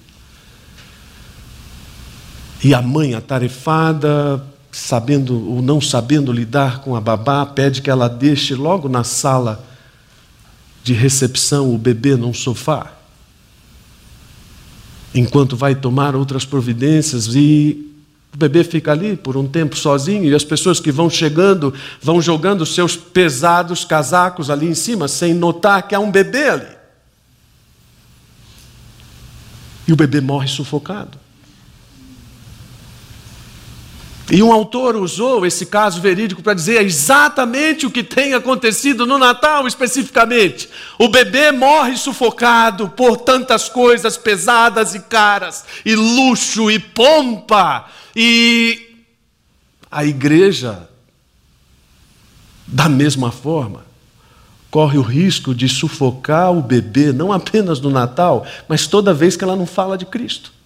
E 2.63 2.73
a 2.73 2.81
mãe 2.81 3.13
atarefada, 3.13 4.43
sabendo 4.77 5.49
ou 5.49 5.59
não 5.59 5.81
sabendo 5.81 6.31
lidar 6.31 6.81
com 6.81 6.95
a 6.95 7.01
babá, 7.01 7.43
pede 7.45 7.81
que 7.81 7.89
ela 7.89 8.07
deixe 8.07 8.53
logo 8.53 8.87
na 8.87 9.03
sala 9.03 9.65
de 10.83 10.93
recepção 10.93 11.73
o 11.73 11.77
bebê 11.79 12.15
num 12.15 12.33
sofá. 12.33 12.93
Enquanto 15.15 15.57
vai 15.57 15.73
tomar 15.73 16.15
outras 16.15 16.45
providências 16.45 17.33
e 17.33 17.91
o 18.31 18.37
bebê 18.37 18.63
fica 18.63 18.91
ali 18.91 19.17
por 19.17 19.35
um 19.35 19.47
tempo 19.47 19.75
sozinho 19.75 20.25
e 20.25 20.35
as 20.35 20.43
pessoas 20.43 20.79
que 20.79 20.91
vão 20.91 21.09
chegando 21.09 21.73
vão 21.99 22.21
jogando 22.21 22.63
seus 22.63 22.95
pesados 22.95 23.83
casacos 23.83 24.47
ali 24.51 24.67
em 24.67 24.75
cima 24.75 25.07
sem 25.07 25.33
notar 25.33 25.87
que 25.87 25.95
há 25.95 25.99
um 25.99 26.11
bebê 26.11 26.49
ali. 26.49 26.77
E 29.87 29.91
o 29.91 29.95
bebê 29.95 30.21
morre 30.21 30.47
sufocado. 30.47 31.17
E 34.29 34.43
um 34.43 34.51
autor 34.51 34.97
usou 34.97 35.45
esse 35.45 35.65
caso 35.65 36.01
verídico 36.01 36.43
para 36.43 36.53
dizer 36.53 36.81
exatamente 36.85 37.85
o 37.85 37.91
que 37.91 38.03
tem 38.03 38.33
acontecido 38.33 39.05
no 39.05 39.17
Natal 39.17 39.65
especificamente. 39.65 40.69
O 40.99 41.07
bebê 41.07 41.53
morre 41.53 41.95
sufocado 41.95 42.89
por 42.89 43.17
tantas 43.17 43.69
coisas 43.69 44.17
pesadas 44.17 44.93
e 44.93 44.99
caras, 44.99 45.63
e 45.85 45.95
luxo 45.95 46.69
e 46.69 46.77
pompa, 46.77 47.85
e 48.13 49.05
a 49.89 50.03
igreja, 50.03 50.89
da 52.67 52.89
mesma 52.89 53.31
forma, 53.31 53.85
corre 54.69 54.97
o 54.97 55.01
risco 55.01 55.55
de 55.55 55.69
sufocar 55.69 56.51
o 56.51 56.61
bebê, 56.61 57.13
não 57.13 57.31
apenas 57.31 57.79
no 57.79 57.89
Natal, 57.89 58.45
mas 58.67 58.87
toda 58.87 59.13
vez 59.13 59.37
que 59.37 59.43
ela 59.45 59.55
não 59.55 59.65
fala 59.65 59.97
de 59.97 60.05
Cristo. 60.05 60.56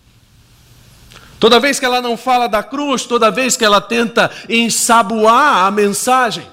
Toda 1.41 1.59
vez 1.59 1.79
que 1.79 1.85
ela 1.85 2.03
não 2.03 2.15
fala 2.15 2.45
da 2.45 2.61
cruz, 2.61 3.03
toda 3.03 3.31
vez 3.31 3.57
que 3.57 3.65
ela 3.65 3.81
tenta 3.81 4.29
ensaboar 4.47 5.65
a 5.65 5.71
mensagem, 5.71 6.47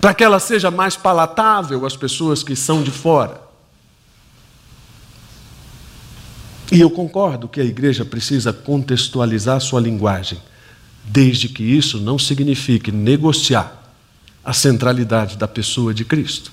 para 0.00 0.14
que 0.14 0.22
ela 0.22 0.38
seja 0.38 0.70
mais 0.70 0.94
palatável 0.94 1.84
às 1.84 1.96
pessoas 1.96 2.44
que 2.44 2.54
são 2.54 2.84
de 2.84 2.92
fora. 2.92 3.42
E 6.70 6.80
eu 6.80 6.88
concordo 6.88 7.48
que 7.48 7.60
a 7.60 7.64
igreja 7.64 8.04
precisa 8.04 8.52
contextualizar 8.52 9.60
sua 9.60 9.80
linguagem, 9.80 10.40
desde 11.02 11.48
que 11.48 11.64
isso 11.64 11.98
não 11.98 12.16
signifique 12.16 12.92
negociar 12.92 13.76
a 14.44 14.52
centralidade 14.52 15.36
da 15.36 15.48
pessoa 15.48 15.92
de 15.92 16.04
Cristo. 16.04 16.52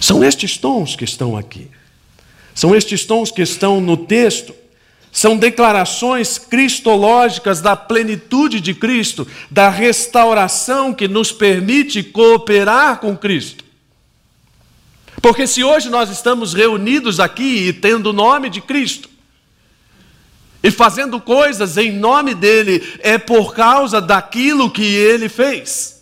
São 0.00 0.22
estes 0.22 0.56
tons 0.56 0.94
que 0.94 1.04
estão 1.04 1.36
aqui. 1.36 1.68
São 2.56 2.74
estes 2.74 3.04
tons 3.04 3.30
que 3.30 3.42
estão 3.42 3.82
no 3.82 3.98
texto. 3.98 4.54
São 5.12 5.36
declarações 5.36 6.38
cristológicas 6.38 7.60
da 7.60 7.76
plenitude 7.76 8.62
de 8.62 8.72
Cristo, 8.72 9.28
da 9.50 9.68
restauração 9.68 10.94
que 10.94 11.06
nos 11.06 11.30
permite 11.30 12.02
cooperar 12.02 12.98
com 12.98 13.14
Cristo. 13.14 13.62
Porque 15.20 15.46
se 15.46 15.62
hoje 15.62 15.90
nós 15.90 16.08
estamos 16.08 16.54
reunidos 16.54 17.20
aqui 17.20 17.68
e 17.68 17.72
tendo 17.74 18.08
o 18.08 18.14
nome 18.14 18.48
de 18.48 18.62
Cristo, 18.62 19.10
e 20.62 20.70
fazendo 20.70 21.20
coisas 21.20 21.76
em 21.76 21.92
nome 21.92 22.34
dele, 22.34 22.82
é 23.00 23.18
por 23.18 23.54
causa 23.54 24.00
daquilo 24.00 24.70
que 24.70 24.82
ele 24.82 25.28
fez. 25.28 25.95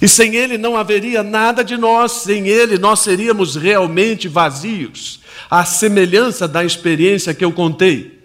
E 0.00 0.08
sem 0.08 0.34
Ele 0.34 0.56
não 0.56 0.76
haveria 0.76 1.22
nada 1.22 1.62
de 1.62 1.76
nós, 1.76 2.12
sem 2.12 2.48
Ele 2.48 2.78
nós 2.78 3.00
seríamos 3.00 3.54
realmente 3.54 4.28
vazios. 4.28 5.20
A 5.50 5.64
semelhança 5.64 6.48
da 6.48 6.64
experiência 6.64 7.34
que 7.34 7.44
eu 7.44 7.52
contei, 7.52 8.18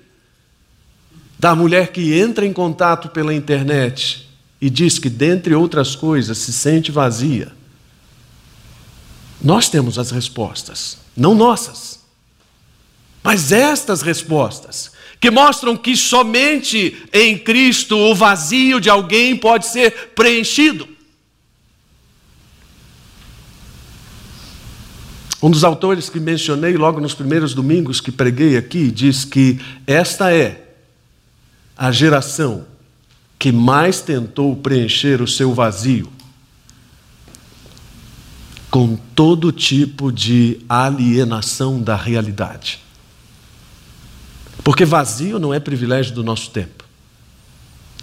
da 1.38 1.54
mulher 1.54 1.92
que 1.92 2.14
entra 2.14 2.46
em 2.46 2.54
contato 2.54 3.10
pela 3.10 3.34
internet 3.34 4.28
e 4.62 4.70
diz 4.70 4.98
que, 4.98 5.10
dentre 5.10 5.54
outras 5.54 5.96
coisas, 5.96 6.38
se 6.38 6.54
sente 6.54 6.92
vazia. 6.92 7.52
Nós 9.42 9.68
temos 9.70 10.00
as 10.00 10.12
respostas, 10.12 10.98
não 11.16 11.36
nossas, 11.36 12.00
mas 13.22 13.52
estas 13.52 14.02
respostas, 14.02 14.92
que 15.20 15.30
mostram 15.30 15.76
que 15.76 15.96
somente 15.98 17.04
em 17.12 17.38
Cristo 17.38 17.98
o 17.98 18.16
vazio 18.16 18.80
de 18.80 18.90
alguém 18.90 19.36
pode 19.36 19.68
ser 19.68 20.14
preenchido. 20.16 20.95
Um 25.46 25.52
dos 25.52 25.64
autores 25.64 26.10
que 26.10 26.20
mencionei 26.20 26.76
logo 26.76 27.00
nos 27.00 27.14
primeiros 27.14 27.54
domingos 27.54 28.02
que 28.02 28.12
preguei 28.12 28.58
aqui 28.58 28.90
diz 28.90 29.24
que 29.24 29.60
esta 29.86 30.34
é 30.34 30.74
a 31.78 31.92
geração 31.92 32.66
que 33.38 33.52
mais 33.52 34.02
tentou 34.02 34.56
preencher 34.56 35.22
o 35.22 35.28
seu 35.28 35.54
vazio 35.54 36.12
com 38.72 38.96
todo 39.14 39.52
tipo 39.52 40.12
de 40.12 40.62
alienação 40.68 41.80
da 41.80 41.96
realidade. 41.96 42.80
Porque 44.64 44.84
vazio 44.84 45.38
não 45.38 45.54
é 45.54 45.60
privilégio 45.60 46.16
do 46.16 46.24
nosso 46.24 46.50
tempo. 46.50 46.84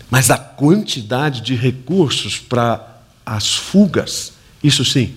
Mas 0.09 0.31
a 0.31 0.39
quantidade 0.39 1.41
de 1.41 1.57
recursos 1.57 2.39
para 2.39 3.03
as 3.27 3.53
fugas, 3.53 4.35
isso 4.63 4.85
sim, 4.85 5.17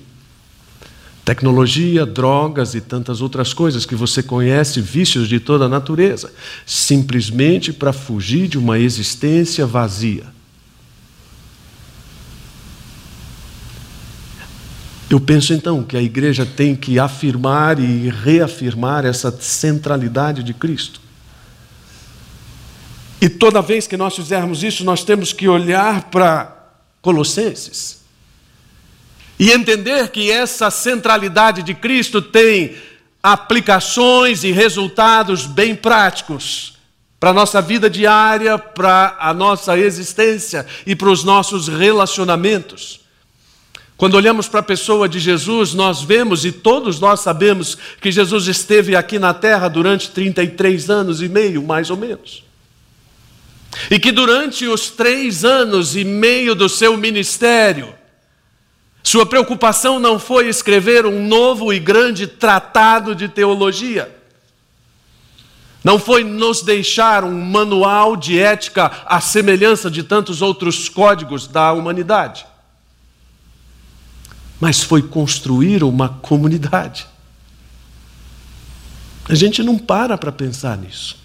Tecnologia, 1.25 2.05
drogas 2.05 2.75
e 2.75 2.82
tantas 2.82 3.20
outras 3.20 3.51
coisas 3.51 3.84
que 3.84 3.96
você 3.96 4.22
conhece, 4.22 4.79
vícios 4.79 5.27
de 5.27 5.39
toda 5.39 5.65
a 5.65 5.67
natureza, 5.67 6.32
simplesmente 6.67 7.74
para 7.74 7.91
fugir 7.91 8.48
de 8.48 8.60
uma 8.60 8.77
existência 8.77 9.65
vazia. 9.65 10.25
Eu 15.10 15.20
penso 15.20 15.51
então 15.51 15.82
que 15.82 15.98
a 15.98 16.01
igreja 16.01 16.46
tem 16.46 16.75
que 16.75 17.00
afirmar 17.00 17.79
e 17.79 18.08
reafirmar 18.10 19.03
essa 19.03 19.36
centralidade 19.41 20.44
de 20.44 20.53
Cristo. 20.53 21.01
E 23.20 23.27
toda 23.27 23.63
vez 23.63 23.88
que 23.88 23.98
nós 23.98 24.15
fizermos 24.15 24.62
isso, 24.62 24.84
nós 24.84 25.03
temos 25.03 25.34
que 25.34 25.48
olhar 25.48 26.03
para 26.12 26.55
Colossenses 27.01 28.05
e 29.39 29.51
entender 29.51 30.10
que 30.10 30.32
essa 30.32 30.70
centralidade 30.72 31.62
de 31.62 31.74
Cristo 31.74 32.22
tem 32.22 32.75
aplicações 33.22 34.44
e 34.44 34.51
resultados 34.51 35.46
bem 35.46 35.75
práticos 35.75 36.75
para 37.20 37.32
a 37.32 37.34
nossa 37.34 37.62
vida 37.62 37.89
diária, 37.89 38.58
para 38.58 39.18
a 39.20 39.34
nossa 39.34 39.77
existência 39.77 40.65
e 40.86 40.96
para 40.96 41.10
os 41.10 41.24
nossos 41.24 41.68
relacionamentos. 41.68 43.01
Quando 43.98 44.15
olhamos 44.15 44.48
para 44.48 44.60
a 44.60 44.63
pessoa 44.63 45.08
de 45.08 45.20
Jesus, 45.20 45.74
nós 45.74 46.01
vemos 46.01 46.46
e 46.46 46.51
todos 46.51 47.00
nós 47.00 47.22
sabemos 47.22 47.77
que 48.01 48.12
Jesus 48.12 48.48
esteve 48.48 48.96
aqui 48.96 49.18
na 49.18 49.34
terra 49.34 49.70
durante 49.70 50.12
33 50.12 50.89
anos 50.89 51.22
e 51.22 51.30
meio, 51.30 51.63
mais 51.63 51.89
ou 51.89 51.98
menos. 51.98 52.44
E 53.89 53.98
que 53.98 54.12
durante 54.12 54.68
os 54.68 54.89
três 54.89 55.46
anos 55.46 55.96
e 55.96 56.04
meio 56.04 56.54
do 56.54 56.68
seu 56.68 56.98
ministério, 56.98 57.94
sua 59.06 59.24
preocupação 59.24 60.00
não 60.00 60.18
foi 60.18 60.50
escrever 60.50 61.06
um 61.06 61.28
novo 61.28 61.72
e 61.72 61.80
grande 61.80 62.26
tratado 62.26 63.14
de 63.14 63.30
teologia. 63.30 64.14
Não 65.84 66.00
foi 66.00 66.24
nos 66.24 66.64
deixar 66.64 67.24
um 67.24 67.40
manual 67.40 68.18
de 68.18 68.40
ética 68.40 68.92
à 69.06 69.22
semelhança 69.22 69.92
de 69.92 70.02
tantos 70.02 70.42
outros 70.42 70.90
códigos 70.90 71.46
da 71.46 71.72
humanidade. 71.72 72.48
Mas 74.60 74.82
foi 74.82 75.04
construir 75.04 75.84
uma 75.84 76.10
comunidade. 76.10 77.06
A 79.30 79.36
gente 79.36 79.62
não 79.62 79.78
para 79.78 80.18
para 80.18 80.32
pensar 80.32 80.76
nisso. 80.80 81.16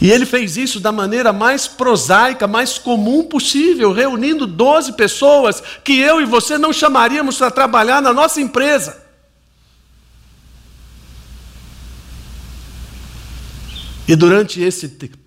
E 0.00 0.10
ele 0.10 0.24
fez 0.24 0.56
isso 0.56 0.78
da 0.78 0.92
maneira 0.92 1.32
mais 1.32 1.66
prosaica, 1.66 2.46
mais 2.46 2.78
comum 2.78 3.24
possível, 3.24 3.92
reunindo 3.92 4.46
12 4.46 4.92
pessoas 4.92 5.60
que 5.82 5.98
eu 5.98 6.20
e 6.20 6.24
você 6.24 6.56
não 6.56 6.72
chamaríamos 6.72 7.36
para 7.36 7.50
trabalhar 7.50 8.00
na 8.00 8.12
nossa 8.12 8.40
empresa. 8.40 9.04
E 14.06 14.14
durante 14.14 14.60
esse 14.60 14.88
tempo, 14.88 15.18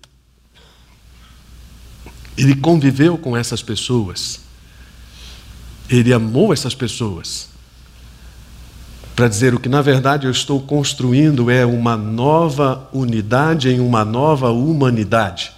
ele 2.36 2.56
conviveu 2.56 3.18
com 3.18 3.36
essas 3.36 3.62
pessoas, 3.62 4.40
ele 5.88 6.12
amou 6.14 6.52
essas 6.52 6.74
pessoas 6.74 7.51
para 9.22 9.28
dizer 9.28 9.54
o 9.54 9.60
que 9.60 9.68
na 9.68 9.80
verdade 9.80 10.26
eu 10.26 10.32
estou 10.32 10.60
construindo 10.60 11.48
é 11.48 11.64
uma 11.64 11.96
nova 11.96 12.88
unidade 12.92 13.68
em 13.68 13.78
uma 13.78 14.04
nova 14.04 14.50
humanidade. 14.50 15.52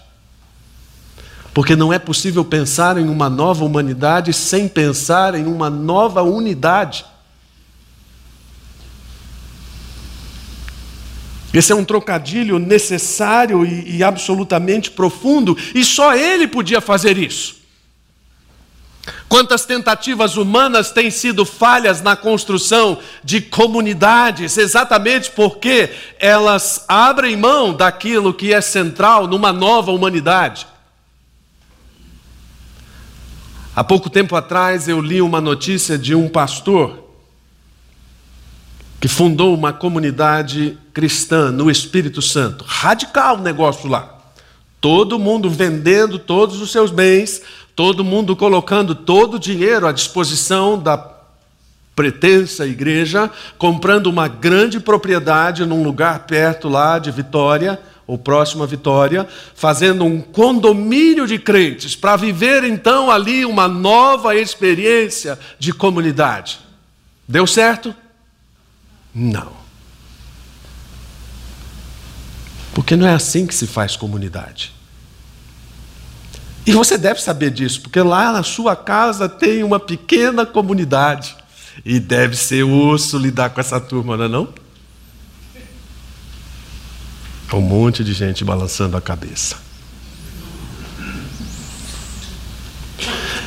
Porque 1.55 1.74
não 1.74 1.90
é 1.90 1.98
possível 1.98 2.44
pensar 2.44 2.98
em 2.98 3.09
uma 3.09 3.31
nova 3.31 3.64
humanidade 3.64 4.35
sem 4.35 4.68
pensar 4.68 5.35
em 5.35 5.46
uma 5.46 5.70
nova 5.70 6.22
unidade. 6.22 7.07
Esse 11.50 11.72
é 11.72 11.74
um 11.74 11.87
trocadilho 11.87 12.59
necessário 12.59 13.64
e, 13.64 13.96
e 13.96 14.05
absolutamente 14.05 14.90
profundo, 14.90 15.57
e 15.74 15.83
só 15.83 16.14
ele 16.14 16.46
podia 16.46 16.83
fazer 16.83 17.16
isso. 17.16 17.63
Quantas 19.35 19.64
tentativas 19.64 20.37
humanas 20.37 20.92
têm 20.92 21.11
sido 21.11 21.44
falhas 21.44 22.01
na 22.01 22.14
construção 22.14 23.01
de 23.25 23.40
comunidades, 23.40 24.57
exatamente 24.57 25.29
porque 25.33 25.90
elas 26.20 26.85
abrem 26.87 27.37
mão 27.37 27.75
daquilo 27.75 28.33
que 28.33 28.55
é 28.55 28.61
central 28.61 29.27
numa 29.27 29.53
nova 29.53 29.90
humanidade. 29.90 30.68
Há 33.75 33.83
pouco 33.83 34.09
tempo 34.09 34.37
atrás 34.37 34.87
eu 34.87 35.01
li 35.01 35.20
uma 35.20 35.40
notícia 35.40 35.99
de 35.99 36.14
um 36.14 36.29
pastor 36.29 37.03
que 39.01 39.09
fundou 39.09 39.53
uma 39.53 39.73
comunidade 39.73 40.79
cristã 40.92 41.51
no 41.51 41.68
Espírito 41.68 42.23
Santo. 42.23 42.64
Radical 42.64 43.38
o 43.38 43.42
negócio 43.42 43.88
lá. 43.88 44.14
Todo 44.81 45.18
mundo 45.18 45.51
vendendo 45.51 46.20
todos 46.20 46.61
os 46.61 46.70
seus 46.70 46.90
bens, 46.92 47.42
todo 47.74 48.04
mundo 48.04 48.37
colocando 48.37 48.94
todo 48.94 49.34
o 49.34 49.38
dinheiro 49.38 49.87
à 49.87 49.92
disposição 49.92 50.78
da 50.78 51.14
pretensa 51.94 52.66
igreja, 52.66 53.30
comprando 53.56 54.08
uma 54.08 54.26
grande 54.26 54.80
propriedade 54.80 55.64
num 55.64 55.82
lugar 55.82 56.20
perto 56.20 56.68
lá 56.68 56.98
de 56.98 57.10
Vitória, 57.10 57.80
ou 58.06 58.18
próximo 58.18 58.62
a 58.62 58.66
Vitória, 58.66 59.26
fazendo 59.54 60.04
um 60.04 60.20
condomínio 60.20 61.26
de 61.26 61.38
crentes 61.38 61.96
para 61.96 62.16
viver 62.16 62.64
então 62.64 63.10
ali 63.10 63.46
uma 63.46 63.66
nova 63.66 64.37
experiência 64.37 65.38
de 65.58 65.72
comunidade. 65.72 66.60
Deu 67.26 67.46
certo? 67.46 67.94
Não. 69.14 69.52
Porque 72.74 72.96
não 72.96 73.06
é 73.06 73.14
assim 73.14 73.46
que 73.46 73.54
se 73.54 73.66
faz 73.66 73.96
comunidade. 73.96 74.73
E 76.66 76.72
você 76.72 76.96
deve 76.96 77.20
saber 77.20 77.50
disso, 77.50 77.83
porque 77.83 78.00
lá 78.00 78.33
na 78.33 78.42
sua 78.42 78.74
casa 78.74 79.29
tem 79.29 79.62
uma 79.62 79.79
pequena 79.79 80.46
comunidade. 80.46 81.37
E 81.85 81.98
deve 81.98 82.37
ser 82.37 82.62
osso 82.62 83.18
lidar 83.18 83.50
com 83.50 83.61
essa 83.61 83.81
turma, 83.81 84.16
não 84.16 84.24
é 84.24 84.29
não? 84.29 84.48
Um 87.53 87.61
monte 87.61 88.03
de 88.03 88.12
gente 88.12 88.44
balançando 88.44 88.96
a 88.96 89.00
cabeça. 89.00 89.57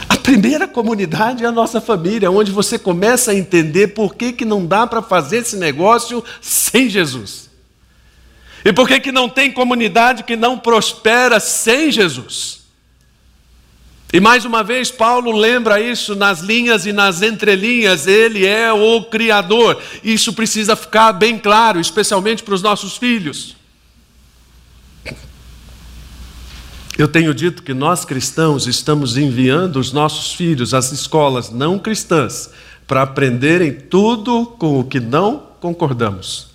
A 0.08 0.16
primeira 0.16 0.68
comunidade 0.68 1.44
é 1.44 1.48
a 1.48 1.52
nossa 1.52 1.82
família, 1.82 2.30
onde 2.30 2.52
você 2.52 2.78
começa 2.78 3.32
a 3.32 3.36
entender 3.36 3.90
por 3.90 4.16
que, 4.16 4.32
que 4.32 4.46
não 4.46 4.66
dá 4.66 4.86
para 4.86 5.02
fazer 5.02 5.38
esse 5.38 5.56
negócio 5.56 6.24
sem 6.42 6.90
Jesus. 6.90 7.50
E 8.64 8.72
por 8.72 8.88
que, 8.88 9.00
que 9.00 9.12
não 9.12 9.28
tem 9.28 9.52
comunidade 9.52 10.24
que 10.24 10.36
não 10.36 10.58
prospera 10.58 11.40
sem 11.40 11.92
Jesus. 11.92 12.57
E 14.12 14.22
mais 14.22 14.46
uma 14.46 14.64
vez, 14.64 14.90
Paulo 14.90 15.32
lembra 15.32 15.82
isso 15.82 16.16
nas 16.16 16.40
linhas 16.40 16.86
e 16.86 16.94
nas 16.94 17.22
entrelinhas, 17.22 18.08
ele 18.08 18.46
é 18.46 18.72
o 18.72 19.04
Criador. 19.04 19.82
Isso 20.02 20.32
precisa 20.32 20.78
ficar 20.78 21.12
bem 21.12 21.38
claro, 21.38 21.80
especialmente 21.80 22.42
para 22.42 22.54
os 22.54 22.62
nossos 22.62 22.96
filhos. 22.96 23.56
Eu 26.98 27.08
tenho 27.08 27.34
dito 27.34 27.62
que 27.62 27.74
nós 27.74 28.06
cristãos 28.06 28.66
estamos 28.66 29.18
enviando 29.18 29.78
os 29.78 29.92
nossos 29.92 30.34
filhos 30.34 30.74
às 30.74 30.92
escolas 30.92 31.52
não 31.52 31.78
cristãs 31.78 32.50
para 32.88 33.04
aprenderem 33.04 33.74
tudo 33.74 34.46
com 34.58 34.80
o 34.80 34.84
que 34.84 35.00
não 35.00 35.44
concordamos. 35.60 36.48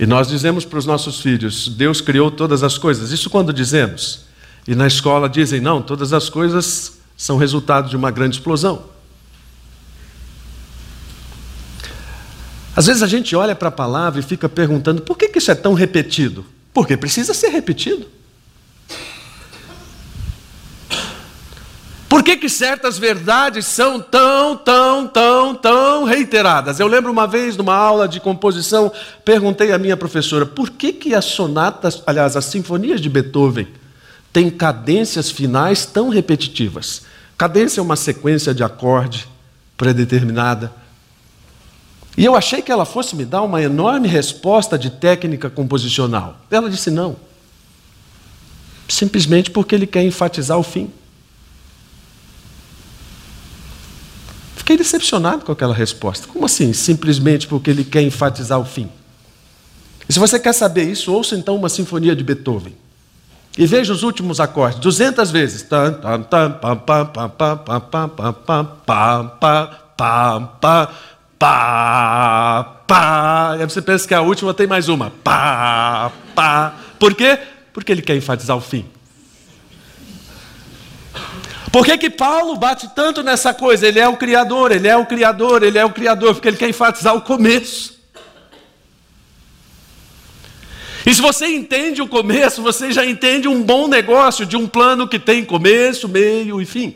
E 0.00 0.06
nós 0.06 0.28
dizemos 0.28 0.64
para 0.64 0.78
os 0.78 0.86
nossos 0.86 1.20
filhos: 1.20 1.68
Deus 1.68 2.00
criou 2.00 2.30
todas 2.30 2.62
as 2.62 2.78
coisas. 2.78 3.12
Isso 3.12 3.28
quando 3.28 3.52
dizemos? 3.52 4.27
E 4.68 4.74
na 4.74 4.86
escola 4.86 5.30
dizem: 5.30 5.62
não, 5.62 5.80
todas 5.80 6.12
as 6.12 6.28
coisas 6.28 6.98
são 7.16 7.38
resultado 7.38 7.88
de 7.88 7.96
uma 7.96 8.10
grande 8.10 8.36
explosão. 8.36 8.84
Às 12.76 12.86
vezes 12.86 13.02
a 13.02 13.06
gente 13.06 13.34
olha 13.34 13.56
para 13.56 13.68
a 13.68 13.72
palavra 13.72 14.20
e 14.20 14.22
fica 14.22 14.46
perguntando: 14.46 15.00
por 15.00 15.16
que, 15.16 15.28
que 15.28 15.38
isso 15.38 15.50
é 15.50 15.54
tão 15.54 15.72
repetido? 15.72 16.44
Porque 16.74 16.98
precisa 16.98 17.32
ser 17.32 17.48
repetido. 17.48 18.06
Por 22.06 22.22
que, 22.22 22.36
que 22.36 22.48
certas 22.48 22.98
verdades 22.98 23.64
são 23.64 24.00
tão, 24.00 24.54
tão, 24.54 25.06
tão, 25.06 25.54
tão 25.54 26.04
reiteradas? 26.04 26.78
Eu 26.78 26.88
lembro 26.88 27.10
uma 27.10 27.26
vez, 27.26 27.56
numa 27.56 27.74
aula 27.74 28.06
de 28.06 28.20
composição, 28.20 28.92
perguntei 29.24 29.72
à 29.72 29.78
minha 29.78 29.96
professora: 29.96 30.44
por 30.44 30.68
que, 30.68 30.92
que 30.92 31.14
as 31.14 31.24
sonatas, 31.24 32.02
aliás, 32.06 32.36
as 32.36 32.44
sinfonias 32.44 33.00
de 33.00 33.08
Beethoven, 33.08 33.66
tem 34.32 34.50
cadências 34.50 35.30
finais 35.30 35.86
tão 35.86 36.08
repetitivas. 36.08 37.02
Cadência 37.36 37.80
é 37.80 37.82
uma 37.82 37.96
sequência 37.96 38.54
de 38.54 38.62
acorde 38.62 39.28
predeterminada. 39.76 40.72
E 42.16 42.24
eu 42.24 42.34
achei 42.34 42.60
que 42.60 42.72
ela 42.72 42.84
fosse 42.84 43.14
me 43.14 43.24
dar 43.24 43.42
uma 43.42 43.62
enorme 43.62 44.08
resposta 44.08 44.78
de 44.78 44.90
técnica 44.90 45.48
composicional. 45.48 46.40
Ela 46.50 46.68
disse 46.68 46.90
não. 46.90 47.16
Simplesmente 48.88 49.50
porque 49.50 49.74
ele 49.74 49.86
quer 49.86 50.02
enfatizar 50.02 50.58
o 50.58 50.62
fim. 50.62 50.90
decepcionado 54.78 55.44
com 55.44 55.52
aquela 55.52 55.74
resposta. 55.74 56.26
Como 56.26 56.46
assim? 56.46 56.72
Simplesmente 56.72 57.46
porque 57.46 57.68
ele 57.68 57.84
quer 57.84 58.02
enfatizar 58.02 58.58
o 58.58 58.64
fim. 58.64 58.88
E 60.08 60.12
se 60.12 60.18
você 60.18 60.38
quer 60.38 60.54
saber 60.54 60.84
isso, 60.84 61.12
ouça 61.12 61.36
então 61.36 61.56
uma 61.56 61.68
sinfonia 61.68 62.16
de 62.16 62.24
Beethoven. 62.24 62.74
E 63.56 63.66
veja 63.66 63.92
os 63.92 64.02
últimos 64.02 64.38
acordes, 64.40 64.78
200 64.78 65.30
vezes. 65.30 65.62
E 65.62 65.74
aí 73.60 73.68
você 73.68 73.82
pensa 73.82 74.06
que 74.06 74.14
a 74.14 74.20
última 74.20 74.54
tem 74.54 74.66
mais 74.66 74.88
uma. 74.88 75.12
Por 76.98 77.14
quê? 77.14 77.38
Porque 77.72 77.92
ele 77.92 78.02
quer 78.02 78.16
enfatizar 78.16 78.56
o 78.56 78.60
fim. 78.60 78.84
Por 81.72 81.84
que, 81.84 81.98
que 81.98 82.10
Paulo 82.10 82.56
bate 82.56 82.88
tanto 82.94 83.22
nessa 83.22 83.52
coisa? 83.52 83.86
Ele 83.86 84.00
é 84.00 84.08
o 84.08 84.16
Criador, 84.16 84.72
ele 84.72 84.88
é 84.88 84.96
o 84.96 85.04
Criador, 85.04 85.62
ele 85.62 85.78
é 85.78 85.84
o 85.84 85.90
Criador, 85.90 86.34
porque 86.34 86.48
ele 86.48 86.56
quer 86.56 86.68
enfatizar 86.68 87.14
o 87.14 87.20
começo. 87.20 87.97
E 91.06 91.14
se 91.14 91.20
você 91.20 91.46
entende 91.46 92.02
o 92.02 92.08
começo, 92.08 92.62
você 92.62 92.92
já 92.92 93.04
entende 93.04 93.48
um 93.48 93.62
bom 93.62 93.88
negócio 93.88 94.44
de 94.44 94.56
um 94.56 94.66
plano 94.66 95.06
que 95.06 95.18
tem 95.18 95.44
começo, 95.44 96.08
meio 96.08 96.60
e 96.60 96.66
fim. 96.66 96.94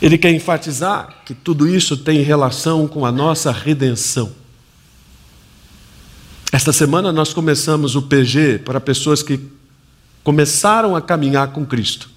Ele 0.00 0.18
quer 0.18 0.30
enfatizar 0.30 1.22
que 1.24 1.34
tudo 1.34 1.66
isso 1.66 1.96
tem 1.96 2.20
relação 2.20 2.86
com 2.86 3.06
a 3.06 3.10
nossa 3.10 3.50
redenção. 3.50 4.32
Esta 6.52 6.72
semana 6.72 7.12
nós 7.12 7.32
começamos 7.32 7.96
o 7.96 8.02
PG 8.02 8.58
para 8.58 8.80
pessoas 8.80 9.22
que 9.22 9.40
começaram 10.22 10.94
a 10.94 11.00
caminhar 11.00 11.48
com 11.52 11.64
Cristo, 11.64 12.10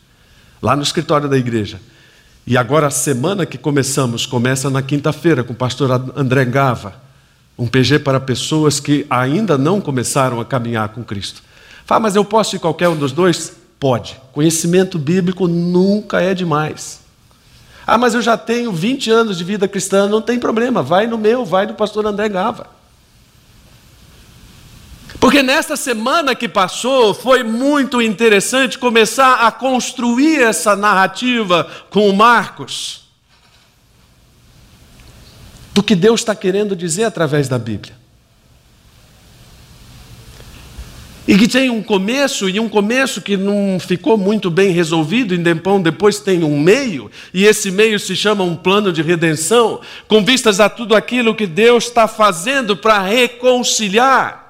lá 0.61 0.75
no 0.75 0.83
escritório 0.83 1.29
da 1.29 1.37
igreja. 1.37 1.79
E 2.45 2.57
agora 2.57 2.87
a 2.87 2.91
semana 2.91 3.45
que 3.45 3.57
começamos 3.57 4.25
começa 4.25 4.69
na 4.69 4.81
quinta-feira 4.81 5.43
com 5.43 5.53
o 5.53 5.55
pastor 5.55 5.91
André 6.15 6.45
Gava, 6.45 7.08
um 7.59 7.67
PG 7.67 7.99
para 7.99 8.21
pessoas 8.21 8.79
que 8.79 9.05
ainda 9.09 9.57
não 9.57 9.81
começaram 9.81 10.39
a 10.39 10.45
caminhar 10.45 10.87
com 10.89 11.03
Cristo. 11.03 11.43
Fala, 11.85 11.99
mas 11.99 12.15
eu 12.15 12.23
posso 12.23 12.55
ir 12.55 12.59
qualquer 12.59 12.87
um 12.87 12.95
dos 12.95 13.11
dois? 13.11 13.51
Pode. 13.77 14.15
Conhecimento 14.31 14.97
bíblico 14.97 15.45
nunca 15.45 16.21
é 16.21 16.33
demais. 16.33 17.01
Ah, 17.85 17.97
mas 17.97 18.13
eu 18.13 18.21
já 18.21 18.37
tenho 18.37 18.71
20 18.71 19.11
anos 19.11 19.37
de 19.37 19.43
vida 19.43 19.67
cristã, 19.67 20.07
não 20.07 20.21
tem 20.21 20.39
problema, 20.39 20.81
vai 20.81 21.05
no 21.05 21.17
meu, 21.17 21.43
vai 21.43 21.67
do 21.67 21.73
pastor 21.73 22.05
André 22.05 22.29
Gava. 22.29 22.67
Porque 25.19 25.43
nesta 25.43 25.75
semana 25.75 26.33
que 26.33 26.47
passou 26.47 27.13
foi 27.13 27.43
muito 27.43 28.01
interessante 28.01 28.77
começar 28.77 29.45
a 29.45 29.51
construir 29.51 30.41
essa 30.41 30.77
narrativa 30.77 31.69
com 31.89 32.09
o 32.09 32.15
Marcos 32.15 32.98
do 35.79 35.83
que 35.83 35.95
Deus 35.95 36.19
está 36.19 36.35
querendo 36.35 36.75
dizer 36.75 37.05
através 37.05 37.47
da 37.47 37.57
Bíblia. 37.57 37.95
E 41.25 41.37
que 41.37 41.47
tem 41.47 41.69
um 41.69 41.81
começo, 41.81 42.49
e 42.49 42.59
um 42.59 42.67
começo 42.67 43.21
que 43.21 43.37
não 43.37 43.79
ficou 43.79 44.17
muito 44.17 44.51
bem 44.51 44.71
resolvido, 44.71 45.33
e 45.33 45.37
depois 45.81 46.19
tem 46.19 46.43
um 46.43 46.59
meio, 46.59 47.09
e 47.33 47.45
esse 47.45 47.71
meio 47.71 47.97
se 47.97 48.13
chama 48.13 48.43
um 48.43 48.57
plano 48.57 48.91
de 48.91 49.01
redenção, 49.01 49.79
com 50.05 50.21
vistas 50.21 50.59
a 50.59 50.67
tudo 50.67 50.93
aquilo 50.93 51.33
que 51.33 51.47
Deus 51.47 51.85
está 51.85 52.09
fazendo 52.09 52.75
para 52.75 52.99
reconciliar 52.99 54.49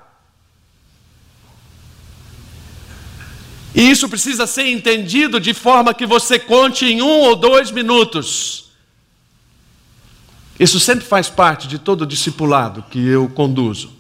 E 3.76 3.92
isso 3.92 4.10
precisa 4.10 4.48
ser 4.48 4.66
entendido 4.66 5.40
de 5.40 5.54
forma 5.54 5.94
que 5.94 6.08
você 6.08 6.40
conte 6.40 6.86
em 6.86 7.04
um 7.04 7.20
ou 7.20 7.36
dois 7.36 7.70
minutos. 7.70 8.69
Isso 10.60 10.80
sempre 10.80 11.06
faz 11.06 11.30
parte 11.30 11.68
de 11.68 11.80
todo 11.80 12.06
discipulado 12.06 12.84
que 12.92 13.08
eu 13.08 13.30
conduzo. 13.30 13.92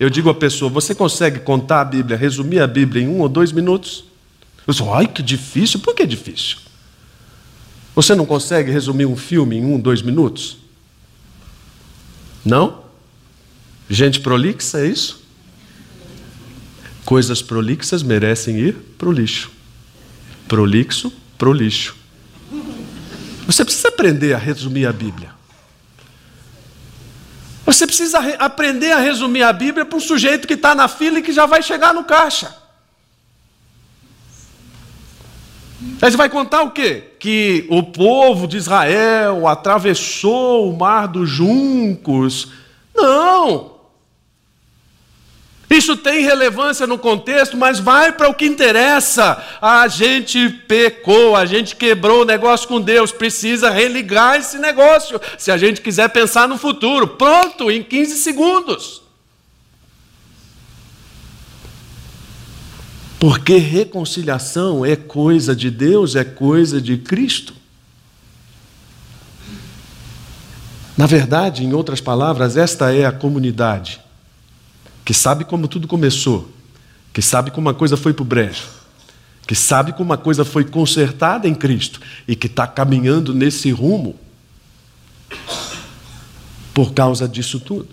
Eu 0.00 0.08
digo 0.08 0.30
à 0.30 0.34
pessoa: 0.34 0.70
você 0.70 0.94
consegue 0.94 1.40
contar 1.40 1.82
a 1.82 1.84
Bíblia, 1.84 2.16
resumir 2.16 2.60
a 2.60 2.66
Bíblia 2.66 3.02
em 3.02 3.08
um 3.08 3.20
ou 3.20 3.28
dois 3.28 3.52
minutos? 3.52 4.04
Eu 4.66 4.72
sou, 4.72 4.92
ai 4.94 5.06
que 5.06 5.22
difícil. 5.22 5.80
Por 5.80 5.94
que 5.94 6.06
difícil? 6.06 6.58
Você 7.94 8.14
não 8.14 8.26
consegue 8.26 8.70
resumir 8.70 9.06
um 9.06 9.16
filme 9.16 9.56
em 9.56 9.64
um, 9.64 9.78
dois 9.78 10.02
minutos? 10.02 10.58
Não? 12.44 12.84
Gente 13.88 14.20
prolixa, 14.20 14.80
é 14.80 14.86
isso? 14.86 15.24
Coisas 17.04 17.40
prolixas 17.40 18.02
merecem 18.02 18.58
ir 18.58 18.74
para 18.98 19.08
o 19.08 19.12
lixo. 19.12 19.50
Prolixo, 20.48 21.12
para 21.38 21.48
o 21.48 21.52
lixo. 21.52 21.94
Você 23.46 23.64
precisa 23.64 23.88
aprender 23.88 24.34
a 24.34 24.38
resumir 24.38 24.86
a 24.86 24.92
Bíblia. 24.92 25.35
Você 27.66 27.84
precisa 27.84 28.20
aprender 28.38 28.92
a 28.92 29.00
resumir 29.00 29.42
a 29.42 29.52
Bíblia 29.52 29.84
para 29.84 29.98
um 29.98 30.00
sujeito 30.00 30.46
que 30.46 30.54
está 30.54 30.72
na 30.72 30.86
fila 30.86 31.18
e 31.18 31.22
que 31.22 31.32
já 31.32 31.46
vai 31.46 31.60
chegar 31.62 31.92
no 31.92 32.04
caixa. 32.04 32.54
Aí 36.00 36.10
você 36.10 36.16
vai 36.16 36.28
contar 36.28 36.62
o 36.62 36.70
quê? 36.70 37.14
Que 37.18 37.66
o 37.68 37.82
povo 37.82 38.46
de 38.46 38.56
Israel 38.56 39.48
atravessou 39.48 40.70
o 40.70 40.76
mar 40.76 41.08
dos 41.08 41.28
juncos. 41.28 42.52
Não! 42.94 43.75
Isso 45.68 45.96
tem 45.96 46.22
relevância 46.22 46.86
no 46.86 46.96
contexto, 46.96 47.56
mas 47.56 47.80
vai 47.80 48.12
para 48.12 48.28
o 48.28 48.34
que 48.34 48.46
interessa. 48.46 49.42
A 49.60 49.88
gente 49.88 50.48
pecou, 50.48 51.34
a 51.34 51.44
gente 51.44 51.74
quebrou 51.74 52.22
o 52.22 52.24
negócio 52.24 52.68
com 52.68 52.80
Deus, 52.80 53.10
precisa 53.10 53.70
religar 53.70 54.38
esse 54.38 54.58
negócio, 54.58 55.20
se 55.36 55.50
a 55.50 55.58
gente 55.58 55.80
quiser 55.80 56.08
pensar 56.10 56.46
no 56.46 56.56
futuro. 56.56 57.08
Pronto, 57.08 57.68
em 57.68 57.82
15 57.82 58.16
segundos. 58.16 59.02
Porque 63.18 63.56
reconciliação 63.56 64.86
é 64.86 64.94
coisa 64.94 65.56
de 65.56 65.68
Deus, 65.68 66.14
é 66.14 66.22
coisa 66.22 66.80
de 66.80 66.96
Cristo. 66.96 67.54
Na 70.96 71.06
verdade, 71.06 71.64
em 71.64 71.72
outras 71.72 72.00
palavras, 72.00 72.56
esta 72.56 72.94
é 72.94 73.04
a 73.04 73.12
comunidade 73.12 74.05
que 75.06 75.14
sabe 75.14 75.44
como 75.44 75.68
tudo 75.68 75.86
começou, 75.86 76.50
que 77.14 77.22
sabe 77.22 77.52
como 77.52 77.68
uma 77.68 77.74
coisa 77.74 77.96
foi 77.96 78.12
para 78.12 78.24
o 78.24 78.26
brejo, 78.26 78.64
que 79.46 79.54
sabe 79.54 79.92
como 79.92 80.10
uma 80.10 80.18
coisa 80.18 80.44
foi 80.44 80.64
consertada 80.64 81.46
em 81.46 81.54
Cristo 81.54 82.00
e 82.26 82.34
que 82.34 82.48
está 82.48 82.66
caminhando 82.66 83.32
nesse 83.32 83.70
rumo 83.70 84.16
por 86.74 86.92
causa 86.92 87.28
disso 87.28 87.60
tudo. 87.60 87.88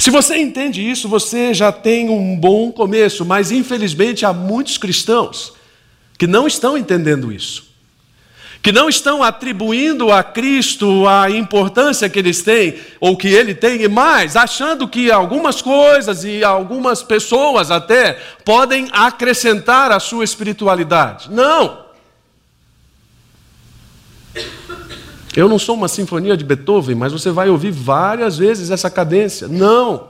Se 0.00 0.10
você 0.10 0.36
entende 0.36 0.82
isso, 0.82 1.08
você 1.08 1.54
já 1.54 1.70
tem 1.70 2.10
um 2.10 2.36
bom 2.36 2.72
começo, 2.72 3.24
mas 3.24 3.52
infelizmente 3.52 4.26
há 4.26 4.32
muitos 4.32 4.78
cristãos 4.78 5.52
que 6.18 6.26
não 6.26 6.44
estão 6.44 6.76
entendendo 6.76 7.30
isso 7.30 7.67
que 8.62 8.72
não 8.72 8.88
estão 8.88 9.22
atribuindo 9.22 10.10
a 10.10 10.22
Cristo 10.22 11.06
a 11.06 11.30
importância 11.30 12.08
que 12.08 12.18
eles 12.18 12.42
têm, 12.42 12.76
ou 13.00 13.16
que 13.16 13.28
ele 13.28 13.54
tem, 13.54 13.82
e 13.82 13.88
mais, 13.88 14.36
achando 14.36 14.88
que 14.88 15.10
algumas 15.10 15.62
coisas 15.62 16.24
e 16.24 16.42
algumas 16.42 17.02
pessoas 17.02 17.70
até 17.70 18.14
podem 18.44 18.88
acrescentar 18.92 19.92
à 19.92 20.00
sua 20.00 20.24
espiritualidade. 20.24 21.30
Não! 21.30 21.86
Eu 25.36 25.48
não 25.48 25.58
sou 25.58 25.76
uma 25.76 25.88
sinfonia 25.88 26.36
de 26.36 26.44
Beethoven, 26.44 26.96
mas 26.96 27.12
você 27.12 27.30
vai 27.30 27.48
ouvir 27.48 27.70
várias 27.70 28.38
vezes 28.38 28.70
essa 28.70 28.90
cadência. 28.90 29.46
Não! 29.46 30.08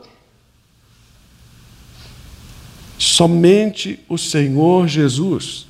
Somente 2.98 4.00
o 4.08 4.16
Senhor 4.16 4.88
Jesus 4.88 5.67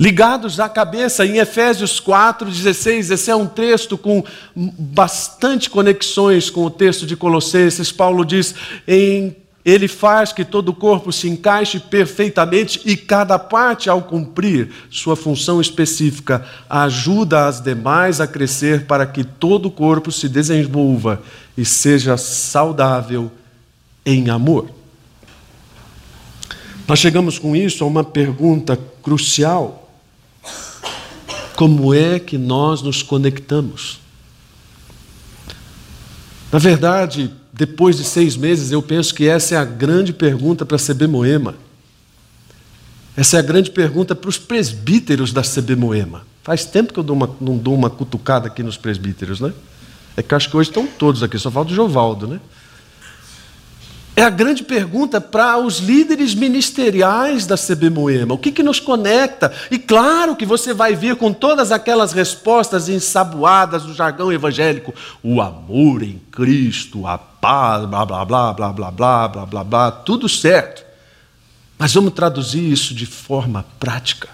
ligados 0.00 0.58
à 0.58 0.66
cabeça. 0.66 1.26
Em 1.26 1.36
Efésios 1.36 2.00
4, 2.00 2.50
16, 2.50 3.10
esse 3.10 3.30
é 3.30 3.36
um 3.36 3.46
texto 3.46 3.98
com 3.98 4.24
bastante 4.56 5.68
conexões 5.68 6.48
com 6.48 6.64
o 6.64 6.70
texto 6.70 7.06
de 7.06 7.14
Colossenses. 7.14 7.92
Paulo 7.92 8.24
diz: 8.24 8.54
em 8.88 9.36
ele 9.62 9.86
faz 9.86 10.32
que 10.32 10.42
todo 10.42 10.70
o 10.70 10.74
corpo 10.74 11.12
se 11.12 11.28
encaixe 11.28 11.78
perfeitamente 11.78 12.80
e 12.82 12.96
cada 12.96 13.38
parte, 13.38 13.90
ao 13.90 14.00
cumprir 14.00 14.70
sua 14.90 15.14
função 15.14 15.60
específica, 15.60 16.46
ajuda 16.68 17.46
as 17.46 17.60
demais 17.60 18.22
a 18.22 18.26
crescer 18.26 18.86
para 18.86 19.06
que 19.06 19.22
todo 19.22 19.66
o 19.66 19.70
corpo 19.70 20.10
se 20.10 20.30
desenvolva 20.30 21.22
e 21.58 21.64
seja 21.66 22.16
saudável 22.16 23.30
em 24.04 24.30
amor. 24.30 24.70
Nós 26.88 26.98
chegamos 26.98 27.38
com 27.38 27.54
isso 27.54 27.84
a 27.84 27.86
uma 27.86 28.02
pergunta 28.02 28.78
crucial 29.02 29.89
como 31.60 31.92
é 31.92 32.18
que 32.18 32.38
nós 32.38 32.80
nos 32.80 33.02
conectamos? 33.02 34.00
Na 36.50 36.58
verdade, 36.58 37.30
depois 37.52 37.98
de 37.98 38.04
seis 38.04 38.34
meses, 38.34 38.72
eu 38.72 38.80
penso 38.80 39.14
que 39.14 39.28
essa 39.28 39.56
é 39.56 39.58
a 39.58 39.64
grande 39.66 40.10
pergunta 40.10 40.64
para 40.64 40.78
a 40.78 40.80
CB 40.80 41.06
Moema. 41.06 41.54
Essa 43.14 43.36
é 43.36 43.40
a 43.40 43.42
grande 43.42 43.70
pergunta 43.70 44.14
para 44.14 44.30
os 44.30 44.38
presbíteros 44.38 45.34
da 45.34 45.42
CB 45.42 45.76
Moema. 45.76 46.22
Faz 46.42 46.64
tempo 46.64 46.94
que 46.94 46.98
eu 46.98 47.04
dou 47.04 47.14
uma, 47.14 47.28
não 47.38 47.58
dou 47.58 47.74
uma 47.74 47.90
cutucada 47.90 48.46
aqui 48.46 48.62
nos 48.62 48.78
presbíteros, 48.78 49.38
né? 49.38 49.52
É 50.16 50.22
que 50.22 50.34
acho 50.34 50.48
que 50.48 50.56
hoje 50.56 50.70
estão 50.70 50.86
todos 50.86 51.22
aqui, 51.22 51.38
só 51.38 51.50
falta 51.50 51.72
o 51.72 51.74
Jovaldo, 51.74 52.26
né? 52.26 52.40
É 54.20 54.22
a 54.22 54.28
grande 54.28 54.62
pergunta 54.62 55.18
para 55.18 55.56
os 55.56 55.78
líderes 55.78 56.34
ministeriais 56.34 57.46
da 57.46 57.56
CB 57.56 57.88
Moema. 57.88 58.34
O 58.34 58.38
que, 58.38 58.52
que 58.52 58.62
nos 58.62 58.78
conecta? 58.78 59.50
E 59.70 59.78
claro 59.78 60.36
que 60.36 60.44
você 60.44 60.74
vai 60.74 60.94
vir 60.94 61.16
com 61.16 61.32
todas 61.32 61.72
aquelas 61.72 62.12
respostas 62.12 62.90
ensaboadas 62.90 63.84
do 63.84 63.94
jargão 63.94 64.30
evangélico. 64.30 64.94
O 65.22 65.40
amor 65.40 66.02
em 66.02 66.20
Cristo, 66.30 67.06
a 67.06 67.16
paz, 67.16 67.86
blá, 67.86 68.04
blá, 68.04 68.22
blá, 68.26 68.52
blá, 68.52 68.72
blá, 68.74 68.90
blá, 68.90 69.28
blá, 69.28 69.46
blá, 69.46 69.64
blá, 69.64 69.90
tudo 69.90 70.28
certo. 70.28 70.84
Mas 71.78 71.94
vamos 71.94 72.12
traduzir 72.12 72.70
isso 72.70 72.94
de 72.94 73.06
forma 73.06 73.64
prática. 73.78 74.28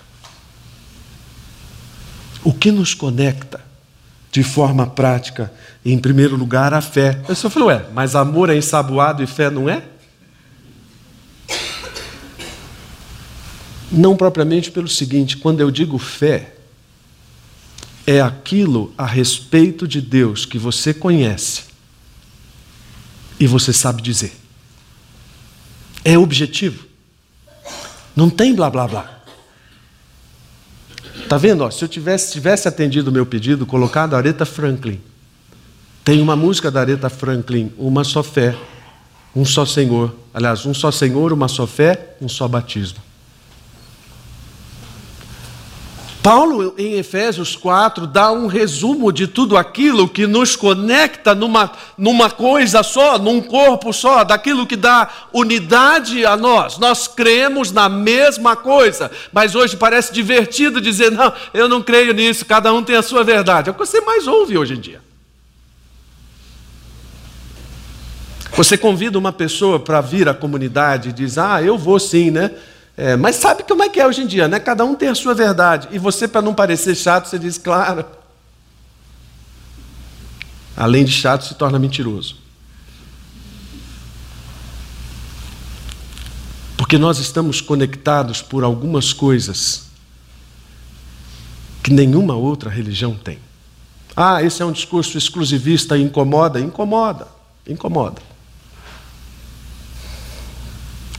O 2.42 2.52
que 2.52 2.72
nos 2.72 2.92
conecta 2.92 3.65
de 4.36 4.42
forma 4.42 4.86
prática? 4.86 5.50
Em 5.82 5.98
primeiro 5.98 6.36
lugar, 6.36 6.74
a 6.74 6.82
fé. 6.82 7.22
Eu 7.26 7.34
só 7.34 7.48
falei, 7.48 7.68
ué, 7.68 7.86
mas 7.94 8.14
amor 8.14 8.50
é 8.50 8.54
ensaboado 8.54 9.22
e 9.22 9.26
fé 9.26 9.48
não 9.48 9.66
é? 9.66 9.82
Não 13.90 14.14
propriamente 14.14 14.70
pelo 14.70 14.88
seguinte: 14.88 15.38
quando 15.38 15.60
eu 15.60 15.70
digo 15.70 15.96
fé, 15.96 16.54
é 18.06 18.20
aquilo 18.20 18.92
a 18.98 19.06
respeito 19.06 19.88
de 19.88 20.02
Deus 20.02 20.44
que 20.44 20.58
você 20.58 20.92
conhece 20.92 21.62
e 23.40 23.46
você 23.46 23.72
sabe 23.72 24.02
dizer. 24.02 24.36
É 26.04 26.18
objetivo. 26.18 26.84
Não 28.14 28.28
tem 28.28 28.54
blá 28.54 28.68
blá 28.68 28.86
blá. 28.86 29.15
Tá 31.28 31.36
vendo? 31.36 31.62
Ó, 31.64 31.70
se 31.70 31.84
eu 31.84 31.88
tivesse, 31.88 32.32
tivesse 32.32 32.68
atendido 32.68 33.10
o 33.10 33.12
meu 33.12 33.26
pedido, 33.26 33.66
colocado 33.66 34.14
a 34.14 34.18
Aretha 34.18 34.44
Franklin. 34.44 35.00
Tem 36.04 36.22
uma 36.22 36.36
música 36.36 36.70
da 36.70 36.80
Aretha 36.80 37.08
Franklin, 37.08 37.72
Uma 37.76 38.04
Só 38.04 38.22
Fé, 38.22 38.56
Um 39.34 39.44
Só 39.44 39.66
Senhor. 39.66 40.14
Aliás, 40.32 40.66
um 40.66 40.74
só 40.74 40.90
Senhor, 40.90 41.32
uma 41.32 41.48
só 41.48 41.66
fé, 41.66 42.14
um 42.20 42.28
só 42.28 42.46
batismo. 42.46 42.98
Paulo, 46.26 46.74
em 46.76 46.94
Efésios 46.94 47.54
4, 47.54 48.04
dá 48.04 48.32
um 48.32 48.48
resumo 48.48 49.12
de 49.12 49.28
tudo 49.28 49.56
aquilo 49.56 50.08
que 50.08 50.26
nos 50.26 50.56
conecta 50.56 51.36
numa, 51.36 51.70
numa 51.96 52.28
coisa 52.28 52.82
só, 52.82 53.16
num 53.16 53.40
corpo 53.40 53.92
só, 53.92 54.24
daquilo 54.24 54.66
que 54.66 54.74
dá 54.74 55.08
unidade 55.32 56.26
a 56.26 56.36
nós. 56.36 56.78
Nós 56.78 57.06
cremos 57.06 57.70
na 57.70 57.88
mesma 57.88 58.56
coisa, 58.56 59.08
mas 59.32 59.54
hoje 59.54 59.76
parece 59.76 60.12
divertido 60.12 60.80
dizer: 60.80 61.12
não, 61.12 61.32
eu 61.54 61.68
não 61.68 61.80
creio 61.80 62.12
nisso, 62.12 62.44
cada 62.44 62.72
um 62.72 62.82
tem 62.82 62.96
a 62.96 63.02
sua 63.02 63.22
verdade. 63.22 63.68
É 63.68 63.70
o 63.70 63.74
que 63.74 63.86
você 63.86 64.00
mais 64.00 64.26
ouve 64.26 64.58
hoje 64.58 64.74
em 64.74 64.80
dia. 64.80 65.00
Você 68.56 68.76
convida 68.76 69.16
uma 69.16 69.32
pessoa 69.32 69.78
para 69.78 70.00
vir 70.00 70.28
à 70.28 70.34
comunidade 70.34 71.10
e 71.10 71.12
diz: 71.12 71.38
ah, 71.38 71.62
eu 71.62 71.78
vou 71.78 72.00
sim, 72.00 72.32
né? 72.32 72.50
É, 72.96 73.14
mas 73.14 73.36
sabe 73.36 73.62
como 73.62 73.82
é 73.82 73.88
que 73.88 74.00
é 74.00 74.06
hoje 74.06 74.22
em 74.22 74.26
dia, 74.26 74.48
né? 74.48 74.58
Cada 74.58 74.84
um 74.84 74.94
tem 74.94 75.08
a 75.08 75.14
sua 75.14 75.34
verdade. 75.34 75.88
E 75.90 75.98
você, 75.98 76.26
para 76.26 76.40
não 76.40 76.54
parecer 76.54 76.94
chato, 76.94 77.28
você 77.28 77.38
diz, 77.38 77.58
claro. 77.58 78.04
Além 80.74 81.04
de 81.04 81.12
chato, 81.12 81.44
se 81.44 81.54
torna 81.54 81.78
mentiroso. 81.78 82.36
Porque 86.76 86.96
nós 86.96 87.18
estamos 87.18 87.60
conectados 87.60 88.40
por 88.40 88.64
algumas 88.64 89.12
coisas 89.12 89.86
que 91.82 91.92
nenhuma 91.92 92.34
outra 92.34 92.70
religião 92.70 93.14
tem. 93.14 93.38
Ah, 94.16 94.42
esse 94.42 94.62
é 94.62 94.64
um 94.64 94.72
discurso 94.72 95.18
exclusivista 95.18 95.98
e 95.98 96.02
incomoda? 96.02 96.58
Incomoda, 96.58 97.28
incomoda. 97.66 98.22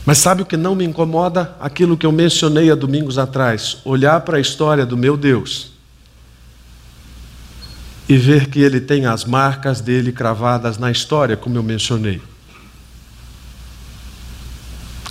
Mas 0.08 0.16
sabe 0.16 0.40
o 0.40 0.46
que 0.46 0.56
não 0.56 0.74
me 0.74 0.86
incomoda? 0.86 1.54
Aquilo 1.60 1.94
que 1.94 2.06
eu 2.06 2.10
mencionei 2.10 2.70
há 2.70 2.74
domingos 2.74 3.18
atrás: 3.18 3.76
olhar 3.84 4.22
para 4.22 4.38
a 4.38 4.40
história 4.40 4.86
do 4.86 4.96
meu 4.96 5.18
Deus 5.18 5.72
e 8.08 8.16
ver 8.16 8.48
que 8.48 8.58
ele 8.58 8.80
tem 8.80 9.04
as 9.04 9.26
marcas 9.26 9.82
dele 9.82 10.10
cravadas 10.10 10.78
na 10.78 10.90
história, 10.90 11.36
como 11.36 11.58
eu 11.58 11.62
mencionei. 11.62 12.22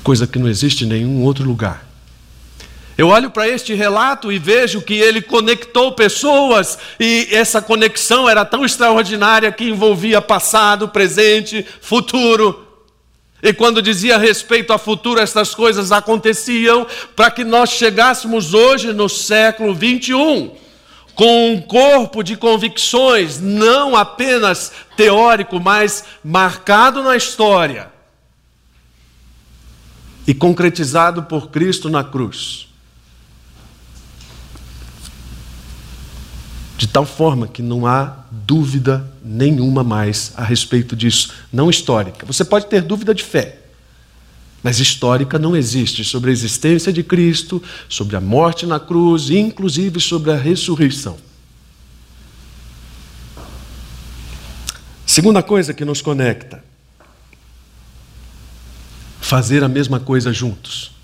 Coisa 0.02 0.26
que 0.26 0.40
não 0.40 0.48
existe 0.48 0.84
em 0.84 0.88
nenhum 0.88 1.22
outro 1.22 1.46
lugar. 1.46 1.86
Eu 2.98 3.10
olho 3.10 3.30
para 3.30 3.48
este 3.48 3.76
relato 3.76 4.32
e 4.32 4.40
vejo 4.40 4.82
que 4.82 4.96
ele 4.96 5.22
conectou 5.22 5.92
pessoas, 5.92 6.80
e 7.00 7.28
essa 7.30 7.62
conexão 7.62 8.28
era 8.28 8.44
tão 8.44 8.66
extraordinária 8.66 9.52
que 9.52 9.70
envolvia 9.70 10.20
passado, 10.24 10.90
presente, 10.90 11.64
futuro. 11.82 12.67
E 13.42 13.54
quando 13.54 13.82
dizia 13.82 14.18
respeito 14.18 14.74
a 14.74 14.78
futuro, 14.78 15.20
essas 15.20 15.54
coisas 15.54 15.92
aconteciam 15.92 16.88
para 17.16 17.30
que 17.30 17.44
nós 17.44 17.70
chegássemos 17.70 18.54
hoje 18.54 18.94
no 18.94 19.08
século 19.08 19.76
21 19.76 20.56
com 21.14 21.52
um 21.52 21.60
corpo 21.60 22.22
de 22.22 22.38
convicções, 22.38 23.40
não 23.42 23.96
apenas 23.96 24.72
teórico, 24.96 25.60
mas 25.60 26.04
marcado 26.24 27.02
na 27.02 27.16
história 27.16 27.92
e 30.28 30.34
concretizado 30.34 31.24
por 31.24 31.50
Cristo 31.50 31.90
na 31.90 32.04
cruz. 32.04 32.67
De 36.78 36.88
tal 36.88 37.06
forma 37.06 37.48
que 37.48 37.64
não 37.64 37.88
há 37.88 38.16
dúvida 38.32 39.12
nenhuma 39.26 39.84
mais 39.84 40.32
a 40.38 40.44
respeito 40.44 40.96
disso, 40.96 41.34
não 41.52 41.72
histórica. 41.72 42.24
Você 42.28 42.46
pode 42.46 42.68
ter 42.68 42.84
dúvida 42.84 43.16
de 43.16 43.24
fé, 43.24 43.58
mas 44.62 44.80
histórica 44.80 45.40
não 45.40 45.56
existe 45.56 46.04
sobre 46.04 46.30
a 46.30 46.34
existência 46.34 46.94
de 46.94 47.02
Cristo, 47.02 47.62
sobre 47.90 48.16
a 48.16 48.22
morte 48.22 48.68
na 48.68 48.80
cruz, 48.80 49.32
inclusive 49.32 50.00
sobre 50.00 50.32
a 50.32 50.38
ressurreição. 50.38 51.18
Segunda 55.04 55.42
coisa 55.42 55.74
que 55.74 55.84
nos 55.84 56.00
conecta: 56.00 56.64
fazer 59.20 59.64
a 59.64 59.68
mesma 59.68 60.00
coisa 60.00 60.32
juntos. 60.32 60.97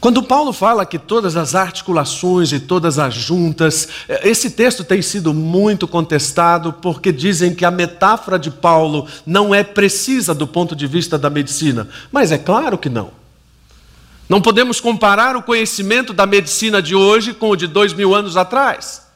Quando 0.00 0.22
Paulo 0.22 0.52
fala 0.52 0.84
que 0.84 0.98
todas 0.98 1.36
as 1.36 1.54
articulações 1.54 2.52
e 2.52 2.60
todas 2.60 2.98
as 2.98 3.14
juntas, 3.14 3.88
eh, 4.08 4.28
esse 4.28 4.50
texto 4.50 4.84
tem 4.84 5.00
sido 5.00 5.32
muito 5.32 5.88
contestado 5.88 6.72
porque 6.72 7.10
dizem 7.10 7.54
que 7.54 7.64
a 7.64 7.70
metáfora 7.70 8.38
de 8.38 8.50
Paulo 8.50 9.06
não 9.24 9.54
é 9.54 9.64
precisa 9.64 10.34
do 10.34 10.46
ponto 10.46 10.76
de 10.76 10.86
vista 10.86 11.18
da 11.18 11.30
medicina. 11.30 11.88
Mas 12.12 12.30
é 12.30 12.38
claro 12.38 12.76
que 12.76 12.90
não. 12.90 13.10
Não 14.28 14.40
podemos 14.40 14.80
comparar 14.80 15.34
o 15.34 15.42
conhecimento 15.42 16.12
da 16.12 16.26
medicina 16.26 16.82
de 16.82 16.94
hoje 16.94 17.32
com 17.32 17.50
o 17.50 17.56
de 17.56 17.66
dois 17.66 17.92
mil 17.92 18.14
anos 18.14 18.36
atrás. 18.36 19.06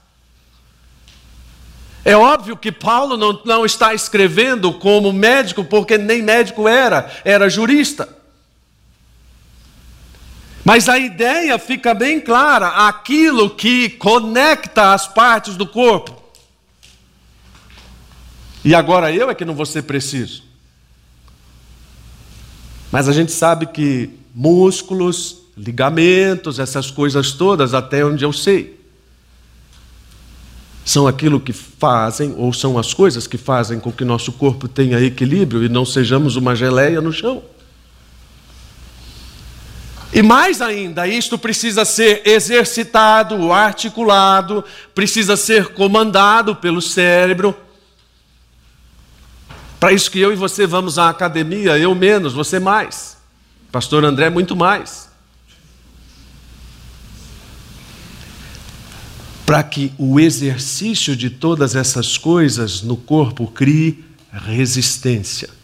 É 2.05 2.17
óbvio 2.17 2.57
que 2.57 2.73
Paulo 2.73 3.17
não, 3.17 3.39
não 3.45 3.67
está 3.67 3.93
escrevendo 3.93 4.73
como 4.73 5.13
médico, 5.13 5.63
porque 5.63 5.99
nem 5.99 6.23
médico 6.23 6.67
era, 6.67 7.11
era 7.25 7.51
jurista. 7.51 8.20
Mas 10.71 10.89
a 10.89 11.01
ideia 11.01 11.59
fica 11.59 11.93
bem 11.93 12.21
clara: 12.21 12.87
aquilo 12.87 13.51
que 13.51 13.89
conecta 13.89 14.93
as 14.95 15.05
partes 15.05 15.57
do 15.57 15.67
corpo. 15.67 16.23
E 18.65 18.73
agora 18.73 19.11
eu 19.11 19.29
é 19.29 19.35
que 19.35 19.45
não 19.45 19.57
vou 19.57 19.67
ser 19.67 19.83
preciso. 19.83 20.45
Mas 22.93 23.09
a 23.09 23.13
gente 23.13 23.33
sabe 23.33 23.67
que 23.67 24.11
músculos, 24.33 25.39
ligamentos, 25.57 26.61
essas 26.61 26.89
coisas 26.89 27.33
todas, 27.33 27.75
até 27.75 28.05
onde 28.05 28.25
eu 28.25 28.33
sei, 28.33 28.79
são 30.85 31.09
aquilo 31.09 31.41
que 31.41 31.53
fazem, 31.53 32.33
ou 32.39 32.53
são 32.53 32.79
as 32.79 32.95
coisas 32.95 33.27
que 33.27 33.37
fazem 33.37 33.81
com 33.81 33.91
que 33.91 34.05
nosso 34.05 34.31
corpo 34.31 34.69
tenha 34.69 35.01
equilíbrio 35.01 35.65
e 35.65 35.69
não 35.69 35.85
sejamos 35.85 36.37
uma 36.37 36.55
geleia 36.55 37.01
no 37.01 37.13
chão. 37.13 37.43
E 40.13 40.23
mais 40.23 40.61
ainda, 40.61 41.07
isto 41.07 41.39
precisa 41.39 41.85
ser 41.85 42.23
exercitado, 42.27 43.53
articulado, 43.53 44.65
precisa 44.93 45.37
ser 45.37 45.69
comandado 45.69 46.57
pelo 46.57 46.83
cérebro. 46.83 47.57
Para 49.79 49.93
isso 49.93 50.11
que 50.11 50.19
eu 50.19 50.33
e 50.33 50.37
você 50.37 50.67
vamos 50.67 50.99
à 50.99 51.09
academia, 51.09 51.79
eu 51.79 51.95
menos, 51.95 52.33
você 52.33 52.59
mais. 52.59 53.17
Pastor 53.71 54.05
André, 54.05 54.29
muito 54.29 54.57
mais. 54.57 55.09
Para 59.47 59.63
que 59.63 59.93
o 59.97 60.19
exercício 60.19 61.15
de 61.15 61.31
todas 61.31 61.77
essas 61.77 62.19
coisas 62.19 62.83
no 62.83 62.97
corpo 62.97 63.47
crie 63.47 64.05
resistência. 64.33 65.60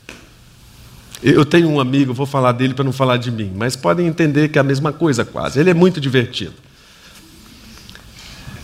Eu 1.29 1.45
tenho 1.45 1.69
um 1.69 1.81
amigo, 1.81 2.15
vou 2.15 2.25
falar 2.25 2.53
dele 2.53 2.73
para 2.73 2.85
não 2.85 2.93
falar 2.93 3.17
de 3.17 3.33
mim, 3.33 3.51
mas 3.53 3.75
podem 3.75 4.07
entender 4.07 4.49
que 4.49 4.59
é 4.59 4.61
a 4.61 4.65
mesma 4.65 4.93
coisa 4.93 5.25
quase. 5.25 5.59
Ele 5.59 5.71
é 5.71 5.75
muito 5.75 6.01
divertido. 6.01 6.55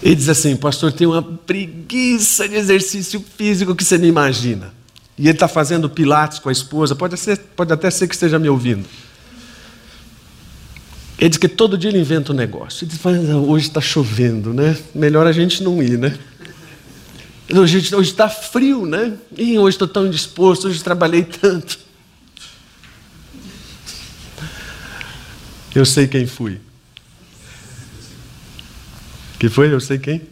Ele 0.00 0.14
diz 0.14 0.28
assim: 0.28 0.54
Pastor, 0.54 0.92
tem 0.92 1.04
uma 1.04 1.20
preguiça 1.20 2.48
de 2.48 2.54
exercício 2.54 3.24
físico 3.36 3.74
que 3.74 3.82
você 3.82 3.98
não 3.98 4.04
imagina. 4.04 4.72
E 5.18 5.22
ele 5.22 5.32
está 5.32 5.48
fazendo 5.48 5.90
pilates 5.90 6.38
com 6.38 6.50
a 6.50 6.52
esposa, 6.52 6.94
pode, 6.94 7.16
ser, 7.16 7.36
pode 7.36 7.72
até 7.72 7.90
ser 7.90 8.06
que 8.06 8.14
esteja 8.14 8.38
me 8.38 8.48
ouvindo. 8.48 8.88
Ele 11.18 11.28
diz 11.28 11.38
que 11.38 11.48
todo 11.48 11.76
dia 11.76 11.90
ele 11.90 11.98
inventa 11.98 12.32
um 12.32 12.36
negócio. 12.36 12.84
Ele 12.84 12.92
diz: 12.92 13.34
Hoje 13.44 13.66
está 13.66 13.80
chovendo, 13.80 14.54
né? 14.54 14.78
Melhor 14.94 15.26
a 15.26 15.32
gente 15.32 15.64
não 15.64 15.82
ir, 15.82 15.98
né? 15.98 16.16
Hoje 17.52 17.78
está 17.78 18.28
frio, 18.28 18.86
né? 18.86 19.14
E 19.36 19.58
hoje 19.58 19.74
estou 19.74 19.88
tão 19.88 20.06
indisposto, 20.06 20.68
hoje 20.68 20.80
trabalhei 20.80 21.24
tanto. 21.24 21.90
Eu 25.74 25.86
sei 25.86 26.06
quem 26.06 26.26
fui. 26.26 26.60
Que 29.38 29.48
foi? 29.48 29.72
Eu 29.72 29.80
sei 29.80 29.98
quem? 29.98 30.22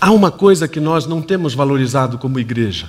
Há 0.00 0.10
uma 0.10 0.30
coisa 0.30 0.66
que 0.66 0.80
nós 0.80 1.06
não 1.06 1.20
temos 1.20 1.54
valorizado 1.54 2.18
como 2.18 2.38
igreja: 2.38 2.88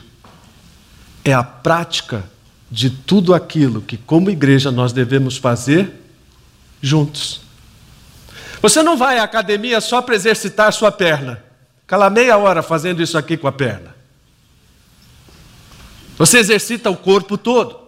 é 1.24 1.34
a 1.34 1.44
prática 1.44 2.24
de 2.70 2.90
tudo 2.90 3.34
aquilo 3.34 3.82
que, 3.82 3.98
como 3.98 4.30
igreja, 4.30 4.72
nós 4.72 4.94
devemos 4.94 5.38
fazer 5.38 5.92
juntos. 6.82 7.42
Você 8.62 8.82
não 8.82 8.98
vai 8.98 9.20
à 9.20 9.24
academia 9.24 9.82
só 9.82 10.02
para 10.02 10.16
exercitar 10.16 10.72
sua 10.72 10.92
perna. 10.92 11.44
Cala 11.86 12.10
meia 12.10 12.38
hora 12.38 12.64
fazendo 12.64 13.02
isso 13.02 13.18
aqui 13.18 13.36
com 13.36 13.48
a 13.48 13.52
perna. 13.52 13.94
Você 16.18 16.38
exercita 16.38 16.90
o 16.90 16.96
corpo 16.96 17.38
todo. 17.38 17.83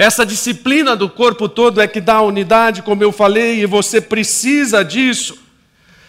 Essa 0.00 0.24
disciplina 0.24 0.96
do 0.96 1.10
corpo 1.10 1.46
todo 1.46 1.78
é 1.78 1.86
que 1.86 2.00
dá 2.00 2.22
unidade, 2.22 2.80
como 2.80 3.02
eu 3.02 3.12
falei, 3.12 3.60
e 3.60 3.66
você 3.66 4.00
precisa 4.00 4.82
disso. 4.82 5.36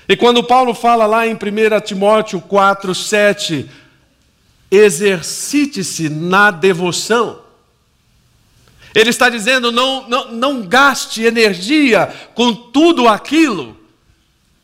E 0.08 0.16
quando 0.16 0.42
Paulo 0.42 0.74
fala 0.74 1.06
lá 1.06 1.28
em 1.28 1.34
1 1.34 1.38
Timóteo 1.84 2.40
4, 2.40 2.96
7, 2.96 3.70
exercite-se 4.72 6.08
na 6.08 6.52
devoção. 6.52 7.42
Ele 8.96 9.10
está 9.10 9.28
dizendo: 9.28 9.74
não, 9.74 10.08
não, 10.08 10.32
não 10.32 10.62
gaste 10.62 11.24
energia 11.24 12.08
com 12.34 12.54
tudo 12.54 13.10
aquilo 13.10 13.78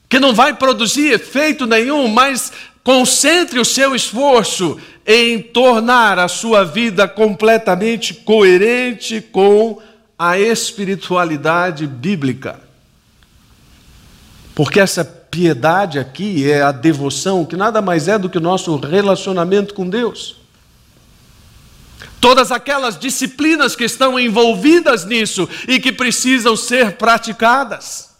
que 0.07 0.21
não 0.21 0.33
vai 0.33 0.53
produzir 0.53 1.11
efeito 1.11 1.65
nenhum, 1.65 2.07
mas 2.07 2.53
concentre 2.87 3.59
o 3.59 3.65
seu 3.65 3.93
esforço 3.93 4.79
em 5.05 5.41
tornar 5.41 6.17
a 6.17 6.29
sua 6.29 6.63
vida 6.63 7.05
completamente 7.05 8.13
coerente 8.13 9.19
com 9.19 9.81
a 10.17 10.39
espiritualidade 10.39 11.85
bíblica. 11.85 12.61
Porque 14.55 14.79
essa 14.79 15.03
piedade 15.03 15.99
aqui 15.99 16.49
é 16.49 16.61
a 16.61 16.71
devoção, 16.71 17.43
que 17.43 17.57
nada 17.57 17.81
mais 17.81 18.07
é 18.07 18.17
do 18.17 18.29
que 18.29 18.37
o 18.37 18.41
nosso 18.41 18.77
relacionamento 18.77 19.73
com 19.73 19.89
Deus. 19.89 20.37
Todas 22.21 22.53
aquelas 22.53 22.97
disciplinas 22.97 23.75
que 23.75 23.83
estão 23.83 24.17
envolvidas 24.17 25.03
nisso 25.03 25.49
e 25.67 25.77
que 25.77 25.91
precisam 25.91 26.55
ser 26.55 26.93
praticadas. 26.93 28.15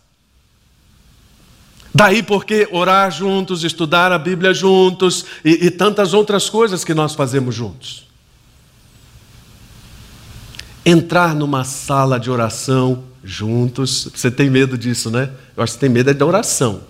Daí 1.98 2.22
porque 2.22 2.70
orar 2.72 3.10
juntos, 3.10 3.64
estudar 3.64 4.12
a 4.12 4.20
Bíblia 4.20 4.54
juntos 4.54 5.26
e, 5.44 5.66
e 5.66 5.72
tantas 5.72 6.14
outras 6.14 6.48
coisas 6.48 6.84
que 6.84 6.94
nós 6.94 7.16
fazemos 7.16 7.56
juntos. 7.56 8.06
Entrar 10.86 11.34
numa 11.34 11.64
sala 11.64 12.20
de 12.20 12.30
oração 12.30 13.04
juntos. 13.24 14.10
Você 14.14 14.30
tem 14.30 14.48
medo 14.48 14.78
disso, 14.78 15.10
né? 15.10 15.32
Eu 15.56 15.64
acho 15.64 15.74
que 15.74 15.80
tem 15.80 15.90
medo 15.90 16.12
é 16.12 16.14
da 16.14 16.24
oração. 16.24 16.82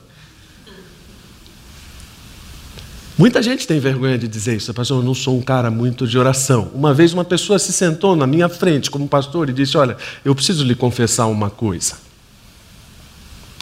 Muita 3.17 3.41
gente 3.41 3.65
tem 3.65 3.79
vergonha 3.79 4.17
de 4.17 4.27
dizer 4.27 4.57
isso, 4.57 4.73
pastor, 4.73 4.99
eu 4.99 5.05
não 5.05 5.13
sou 5.15 5.37
um 5.37 5.41
cara 5.41 5.71
muito 5.71 6.05
de 6.05 6.19
oração. 6.19 6.69
Uma 6.73 6.93
vez 6.93 7.13
uma 7.13 7.23
pessoa 7.23 7.57
se 7.57 7.71
sentou 7.71 8.13
na 8.13 8.27
minha 8.27 8.49
frente 8.49 8.91
como 8.91 9.07
pastor 9.07 9.49
e 9.49 9.53
disse: 9.53 9.77
Olha, 9.77 9.95
eu 10.25 10.35
preciso 10.35 10.65
lhe 10.65 10.75
confessar 10.75 11.27
uma 11.27 11.49
coisa. 11.49 12.06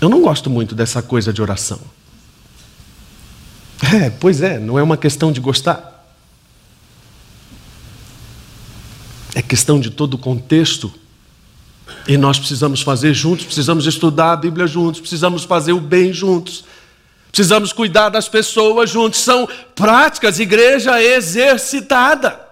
Eu 0.05 0.09
não 0.09 0.21
gosto 0.21 0.51
muito 0.51 0.75
dessa 0.75 1.01
coisa 1.01 1.33
de 1.33 1.41
oração. 1.41 1.81
É, 3.91 4.11
pois 4.11 4.39
é, 4.39 4.59
não 4.59 4.77
é 4.77 4.83
uma 4.83 4.97
questão 4.97 5.31
de 5.31 5.39
gostar. 5.39 6.05
É 9.33 9.41
questão 9.41 9.79
de 9.79 9.89
todo 9.89 10.13
o 10.13 10.17
contexto. 10.19 10.93
E 12.07 12.17
nós 12.17 12.37
precisamos 12.37 12.83
fazer 12.83 13.15
juntos, 13.15 13.45
precisamos 13.45 13.87
estudar 13.87 14.33
a 14.33 14.37
Bíblia 14.37 14.67
juntos, 14.67 15.01
precisamos 15.01 15.43
fazer 15.43 15.73
o 15.73 15.81
bem 15.81 16.13
juntos, 16.13 16.65
precisamos 17.31 17.73
cuidar 17.73 18.09
das 18.09 18.29
pessoas 18.29 18.91
juntos. 18.91 19.21
São 19.21 19.49
práticas, 19.73 20.39
igreja 20.39 21.01
exercitada. 21.01 22.44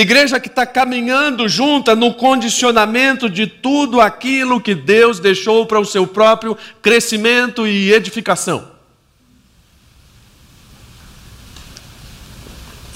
Igreja 0.00 0.40
que 0.40 0.48
está 0.48 0.64
caminhando 0.64 1.46
junta 1.46 1.94
no 1.94 2.14
condicionamento 2.14 3.28
de 3.28 3.46
tudo 3.46 4.00
aquilo 4.00 4.58
que 4.58 4.74
Deus 4.74 5.20
deixou 5.20 5.66
para 5.66 5.78
o 5.78 5.84
seu 5.84 6.06
próprio 6.06 6.56
crescimento 6.80 7.66
e 7.66 7.92
edificação. 7.92 8.66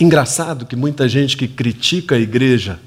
Engraçado 0.00 0.64
que 0.64 0.74
muita 0.74 1.06
gente 1.06 1.36
que 1.36 1.46
critica 1.46 2.14
a 2.14 2.18
igreja, 2.18 2.80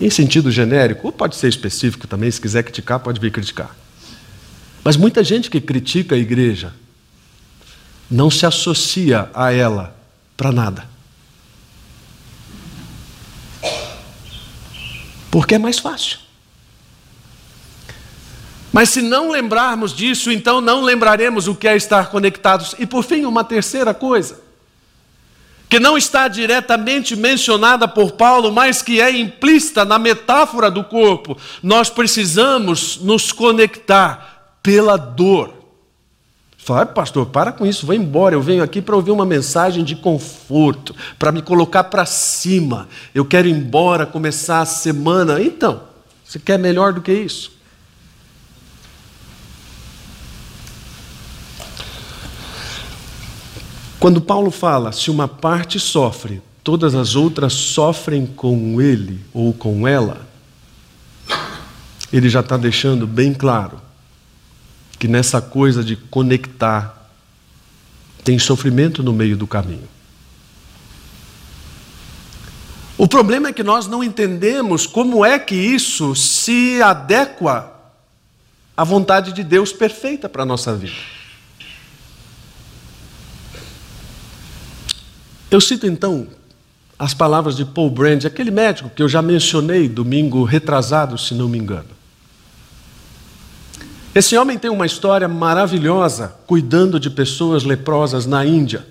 em 0.00 0.08
sentido 0.08 0.50
genérico, 0.50 1.08
ou 1.08 1.12
pode 1.12 1.36
ser 1.36 1.48
específico 1.48 2.06
também, 2.06 2.30
se 2.30 2.40
quiser 2.40 2.62
criticar, 2.62 3.00
pode 3.00 3.20
vir 3.20 3.32
criticar. 3.32 3.76
Mas 4.82 4.96
muita 4.96 5.22
gente 5.22 5.50
que 5.50 5.60
critica 5.60 6.14
a 6.14 6.18
igreja 6.18 6.72
não 8.10 8.30
se 8.30 8.46
associa 8.46 9.28
a 9.34 9.52
ela 9.52 9.94
para 10.38 10.50
nada. 10.50 10.99
Porque 15.30 15.54
é 15.54 15.58
mais 15.58 15.78
fácil. 15.78 16.18
Mas 18.72 18.90
se 18.90 19.02
não 19.02 19.30
lembrarmos 19.30 19.94
disso, 19.94 20.30
então 20.30 20.60
não 20.60 20.82
lembraremos 20.82 21.48
o 21.48 21.54
que 21.54 21.66
é 21.66 21.76
estar 21.76 22.10
conectados. 22.10 22.74
E 22.78 22.86
por 22.86 23.02
fim, 23.02 23.24
uma 23.24 23.42
terceira 23.42 23.92
coisa, 23.92 24.40
que 25.68 25.80
não 25.80 25.96
está 25.96 26.28
diretamente 26.28 27.14
mencionada 27.14 27.86
por 27.86 28.12
Paulo, 28.12 28.52
mas 28.52 28.82
que 28.82 29.00
é 29.00 29.10
implícita 29.10 29.84
na 29.84 29.98
metáfora 29.98 30.70
do 30.70 30.82
corpo. 30.84 31.36
Nós 31.62 31.88
precisamos 31.88 32.98
nos 32.98 33.32
conectar 33.32 34.56
pela 34.62 34.96
dor. 34.96 35.59
Fala, 36.70 36.86
pastor, 36.86 37.26
para 37.26 37.50
com 37.50 37.66
isso, 37.66 37.84
vou 37.84 37.96
embora. 37.96 38.36
Eu 38.36 38.40
venho 38.40 38.62
aqui 38.62 38.80
para 38.80 38.94
ouvir 38.94 39.10
uma 39.10 39.26
mensagem 39.26 39.82
de 39.82 39.96
conforto, 39.96 40.94
para 41.18 41.32
me 41.32 41.42
colocar 41.42 41.82
para 41.82 42.06
cima. 42.06 42.86
Eu 43.12 43.24
quero 43.24 43.48
ir 43.48 43.50
embora, 43.50 44.06
começar 44.06 44.60
a 44.60 44.64
semana. 44.64 45.42
Então, 45.42 45.82
você 46.24 46.38
quer 46.38 46.60
melhor 46.60 46.92
do 46.92 47.02
que 47.02 47.12
isso? 47.12 47.50
Quando 53.98 54.20
Paulo 54.20 54.52
fala, 54.52 54.92
se 54.92 55.10
uma 55.10 55.26
parte 55.26 55.80
sofre, 55.80 56.40
todas 56.62 56.94
as 56.94 57.16
outras 57.16 57.52
sofrem 57.52 58.24
com 58.26 58.80
ele 58.80 59.18
ou 59.34 59.52
com 59.52 59.88
ela, 59.88 60.24
ele 62.12 62.28
já 62.28 62.38
está 62.38 62.56
deixando 62.56 63.08
bem 63.08 63.34
claro 63.34 63.89
que 65.00 65.08
nessa 65.08 65.40
coisa 65.40 65.82
de 65.82 65.96
conectar 65.96 67.10
tem 68.22 68.38
sofrimento 68.38 69.02
no 69.02 69.14
meio 69.14 69.34
do 69.34 69.46
caminho. 69.46 69.88
O 72.98 73.08
problema 73.08 73.48
é 73.48 73.52
que 73.52 73.62
nós 73.62 73.86
não 73.86 74.04
entendemos 74.04 74.86
como 74.86 75.24
é 75.24 75.38
que 75.38 75.54
isso 75.54 76.14
se 76.14 76.82
adequa 76.82 77.72
à 78.76 78.84
vontade 78.84 79.32
de 79.32 79.42
Deus 79.42 79.72
perfeita 79.72 80.28
para 80.28 80.42
a 80.42 80.46
nossa 80.46 80.76
vida. 80.76 80.92
Eu 85.50 85.62
cito 85.62 85.86
então 85.86 86.28
as 86.98 87.14
palavras 87.14 87.56
de 87.56 87.64
Paul 87.64 87.90
Brand, 87.90 88.26
aquele 88.26 88.50
médico 88.50 88.90
que 88.90 89.02
eu 89.02 89.08
já 89.08 89.22
mencionei 89.22 89.88
domingo 89.88 90.44
retrasado, 90.44 91.16
se 91.16 91.32
não 91.32 91.48
me 91.48 91.56
engano. 91.56 91.99
Esse 94.12 94.36
homem 94.36 94.58
tem 94.58 94.70
uma 94.70 94.86
história 94.86 95.28
maravilhosa 95.28 96.34
cuidando 96.46 96.98
de 96.98 97.08
pessoas 97.08 97.62
leprosas 97.62 98.26
na 98.26 98.44
Índia. 98.44 98.84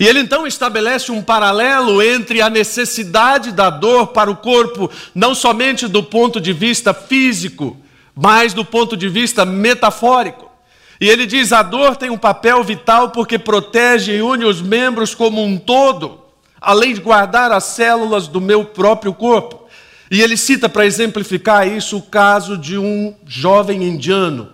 E 0.00 0.06
ele 0.06 0.20
então 0.20 0.46
estabelece 0.46 1.10
um 1.12 1.22
paralelo 1.22 2.02
entre 2.02 2.40
a 2.40 2.48
necessidade 2.48 3.52
da 3.52 3.68
dor 3.68 4.08
para 4.08 4.30
o 4.30 4.36
corpo, 4.36 4.90
não 5.14 5.34
somente 5.34 5.86
do 5.86 6.02
ponto 6.02 6.40
de 6.40 6.52
vista 6.52 6.94
físico, 6.94 7.76
mas 8.14 8.54
do 8.54 8.64
ponto 8.64 8.96
de 8.96 9.08
vista 9.08 9.44
metafórico. 9.44 10.50
E 10.98 11.08
ele 11.08 11.26
diz: 11.26 11.52
a 11.52 11.62
dor 11.62 11.96
tem 11.96 12.10
um 12.10 12.18
papel 12.18 12.62
vital 12.64 13.10
porque 13.10 13.38
protege 13.38 14.16
e 14.16 14.22
une 14.22 14.44
os 14.44 14.62
membros 14.62 15.14
como 15.14 15.42
um 15.42 15.58
todo, 15.58 16.20
além 16.60 16.94
de 16.94 17.00
guardar 17.00 17.52
as 17.52 17.64
células 17.64 18.28
do 18.28 18.40
meu 18.40 18.64
próprio 18.64 19.12
corpo. 19.12 19.65
E 20.10 20.22
ele 20.22 20.36
cita 20.36 20.68
para 20.68 20.86
exemplificar 20.86 21.66
isso 21.66 21.96
o 21.96 22.02
caso 22.02 22.56
de 22.56 22.78
um 22.78 23.14
jovem 23.26 23.82
indiano 23.82 24.50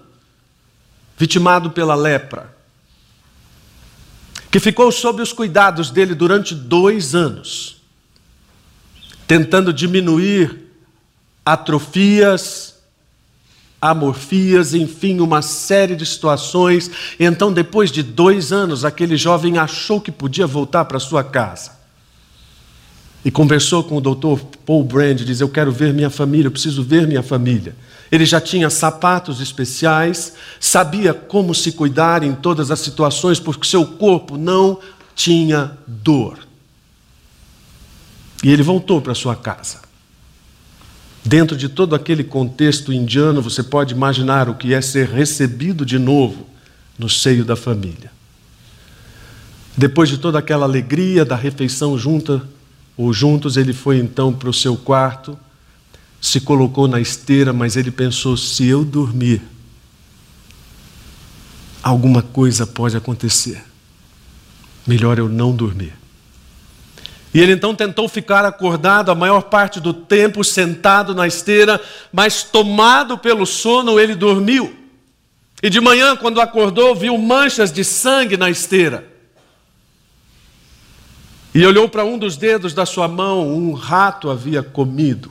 vitimado 1.16 1.70
pela 1.70 1.94
lepra, 1.94 2.52
que 4.50 4.58
ficou 4.58 4.90
sob 4.90 5.22
os 5.22 5.32
cuidados 5.32 5.90
dele 5.90 6.14
durante 6.14 6.54
dois 6.54 7.14
anos, 7.14 7.82
tentando 9.26 9.72
diminuir 9.72 10.68
atrofias, 11.44 12.72
amorfias, 13.80 14.74
enfim, 14.74 15.20
uma 15.20 15.42
série 15.42 15.96
de 15.96 16.06
situações. 16.06 16.90
Então, 17.18 17.52
depois 17.52 17.90
de 17.90 18.02
dois 18.02 18.52
anos, 18.52 18.84
aquele 18.84 19.16
jovem 19.16 19.58
achou 19.58 20.00
que 20.00 20.12
podia 20.12 20.46
voltar 20.46 20.84
para 20.84 21.00
sua 21.00 21.24
casa. 21.24 21.81
E 23.24 23.30
conversou 23.30 23.84
com 23.84 23.96
o 23.96 24.00
doutor 24.00 24.40
Paul 24.66 24.82
Brand, 24.82 25.20
diz: 25.20 25.40
Eu 25.40 25.48
quero 25.48 25.70
ver 25.70 25.94
minha 25.94 26.10
família, 26.10 26.48
eu 26.48 26.52
preciso 26.52 26.82
ver 26.82 27.06
minha 27.06 27.22
família. 27.22 27.74
Ele 28.10 28.26
já 28.26 28.40
tinha 28.40 28.68
sapatos 28.68 29.40
especiais, 29.40 30.34
sabia 30.60 31.14
como 31.14 31.54
se 31.54 31.72
cuidar 31.72 32.22
em 32.22 32.34
todas 32.34 32.70
as 32.70 32.80
situações, 32.80 33.38
porque 33.38 33.66
seu 33.66 33.86
corpo 33.86 34.36
não 34.36 34.78
tinha 35.14 35.78
dor. 35.86 36.38
E 38.42 38.50
ele 38.50 38.62
voltou 38.62 39.00
para 39.00 39.14
sua 39.14 39.36
casa. 39.36 39.80
Dentro 41.24 41.56
de 41.56 41.68
todo 41.68 41.94
aquele 41.94 42.24
contexto 42.24 42.92
indiano, 42.92 43.40
você 43.40 43.62
pode 43.62 43.94
imaginar 43.94 44.48
o 44.48 44.54
que 44.54 44.74
é 44.74 44.80
ser 44.80 45.08
recebido 45.08 45.86
de 45.86 45.98
novo 45.98 46.46
no 46.98 47.08
seio 47.08 47.44
da 47.44 47.54
família. 47.54 48.10
Depois 49.76 50.08
de 50.08 50.18
toda 50.18 50.40
aquela 50.40 50.66
alegria 50.66 51.24
da 51.24 51.36
refeição 51.36 51.96
junta 51.96 52.42
ou 52.96 53.12
juntos, 53.12 53.56
ele 53.56 53.72
foi 53.72 53.98
então 53.98 54.32
para 54.32 54.50
o 54.50 54.54
seu 54.54 54.76
quarto, 54.76 55.38
se 56.20 56.40
colocou 56.40 56.86
na 56.86 57.00
esteira, 57.00 57.52
mas 57.52 57.76
ele 57.76 57.90
pensou: 57.90 58.36
se 58.36 58.66
eu 58.66 58.84
dormir, 58.84 59.42
alguma 61.82 62.22
coisa 62.22 62.66
pode 62.66 62.96
acontecer. 62.96 63.64
Melhor 64.86 65.18
eu 65.18 65.28
não 65.28 65.54
dormir. 65.54 65.94
E 67.34 67.40
ele 67.40 67.52
então 67.52 67.74
tentou 67.74 68.08
ficar 68.08 68.44
acordado 68.44 69.10
a 69.10 69.14
maior 69.14 69.44
parte 69.44 69.80
do 69.80 69.94
tempo, 69.94 70.44
sentado 70.44 71.14
na 71.14 71.26
esteira, 71.26 71.80
mas 72.12 72.42
tomado 72.42 73.16
pelo 73.16 73.46
sono, 73.46 73.98
ele 73.98 74.14
dormiu. 74.14 74.76
E 75.62 75.70
de 75.70 75.80
manhã, 75.80 76.14
quando 76.14 76.40
acordou, 76.40 76.94
viu 76.94 77.16
manchas 77.16 77.72
de 77.72 77.84
sangue 77.84 78.36
na 78.36 78.50
esteira. 78.50 79.11
E 81.54 81.66
olhou 81.66 81.88
para 81.88 82.04
um 82.04 82.18
dos 82.18 82.36
dedos 82.36 82.72
da 82.72 82.86
sua 82.86 83.06
mão, 83.06 83.54
um 83.54 83.72
rato 83.72 84.30
havia 84.30 84.62
comido 84.62 85.30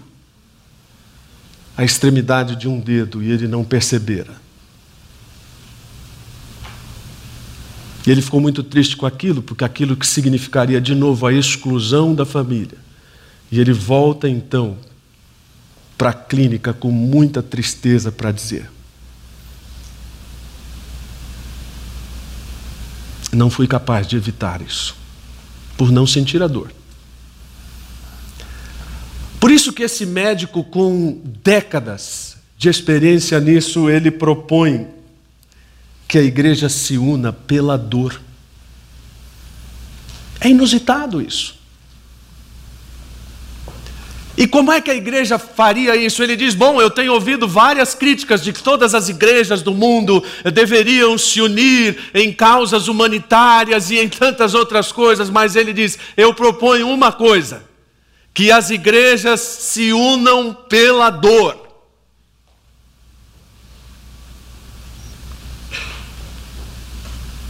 a 1.75 1.83
extremidade 1.83 2.55
de 2.55 2.67
um 2.67 2.79
dedo 2.79 3.23
e 3.23 3.31
ele 3.31 3.47
não 3.47 3.63
percebera. 3.63 4.39
E 8.05 8.11
ele 8.11 8.21
ficou 8.21 8.39
muito 8.39 8.63
triste 8.63 8.97
com 8.97 9.05
aquilo, 9.05 9.41
porque 9.41 9.63
aquilo 9.63 9.95
que 9.95 10.05
significaria 10.05 10.81
de 10.81 10.95
novo 10.95 11.25
a 11.25 11.33
exclusão 11.33 12.13
da 12.13 12.25
família. 12.25 12.77
E 13.51 13.59
ele 13.59 13.73
volta 13.73 14.27
então 14.27 14.77
para 15.97 16.09
a 16.09 16.13
clínica 16.13 16.73
com 16.73 16.91
muita 16.91 17.43
tristeza 17.43 18.11
para 18.11 18.31
dizer: 18.31 18.69
Não 23.31 23.49
fui 23.49 23.67
capaz 23.67 24.07
de 24.07 24.15
evitar 24.15 24.61
isso, 24.61 24.95
por 25.81 25.91
não 25.91 26.05
sentir 26.05 26.43
a 26.43 26.47
dor. 26.47 26.71
Por 29.39 29.49
isso 29.49 29.73
que 29.73 29.81
esse 29.81 30.05
médico 30.05 30.63
com 30.63 31.19
décadas 31.43 32.37
de 32.55 32.69
experiência 32.69 33.39
nisso, 33.39 33.89
ele 33.89 34.11
propõe 34.11 34.85
que 36.07 36.19
a 36.19 36.21
igreja 36.21 36.69
se 36.69 36.99
una 36.99 37.33
pela 37.33 37.79
dor. 37.79 38.21
É 40.39 40.49
inusitado 40.49 41.19
isso. 41.19 41.59
E 44.41 44.47
como 44.47 44.71
é 44.71 44.81
que 44.81 44.89
a 44.89 44.95
igreja 44.95 45.37
faria 45.37 45.95
isso? 45.95 46.23
Ele 46.23 46.35
diz: 46.35 46.55
Bom, 46.55 46.81
eu 46.81 46.89
tenho 46.89 47.13
ouvido 47.13 47.47
várias 47.47 47.93
críticas 47.93 48.41
de 48.41 48.51
que 48.51 48.63
todas 48.63 48.95
as 48.95 49.07
igrejas 49.07 49.61
do 49.61 49.71
mundo 49.71 50.23
deveriam 50.51 51.15
se 51.15 51.39
unir 51.39 52.09
em 52.11 52.33
causas 52.33 52.87
humanitárias 52.87 53.91
e 53.91 53.99
em 53.99 54.09
tantas 54.09 54.55
outras 54.55 54.91
coisas, 54.91 55.29
mas 55.29 55.55
ele 55.55 55.71
diz: 55.71 55.95
Eu 56.17 56.33
proponho 56.33 56.89
uma 56.89 57.11
coisa: 57.11 57.61
que 58.33 58.51
as 58.51 58.71
igrejas 58.71 59.41
se 59.41 59.93
unam 59.93 60.55
pela 60.55 61.11
dor. 61.11 61.55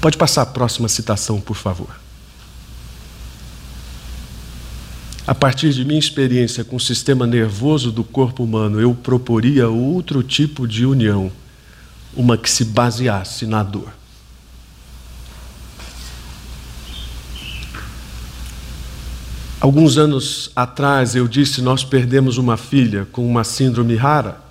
Pode 0.01 0.17
passar 0.17 0.41
a 0.41 0.45
próxima 0.45 0.89
citação, 0.89 1.39
por 1.39 1.55
favor. 1.55 2.00
A 5.25 5.35
partir 5.35 5.71
de 5.71 5.85
minha 5.85 5.99
experiência 5.99 6.63
com 6.63 6.75
o 6.77 6.79
sistema 6.79 7.27
nervoso 7.27 7.91
do 7.91 8.03
corpo 8.03 8.43
humano, 8.43 8.81
eu 8.81 8.93
proporia 8.95 9.69
outro 9.69 10.23
tipo 10.23 10.67
de 10.67 10.85
união, 10.85 11.31
uma 12.15 12.37
que 12.37 12.49
se 12.49 12.65
baseasse 12.65 13.45
na 13.45 13.61
dor. 13.61 13.93
Alguns 19.59 19.95
anos 19.99 20.49
atrás 20.55 21.15
eu 21.15 21.27
disse: 21.27 21.61
Nós 21.61 21.83
perdemos 21.83 22.39
uma 22.39 22.57
filha 22.57 23.07
com 23.11 23.25
uma 23.29 23.43
síndrome 23.43 23.95
rara. 23.95 24.41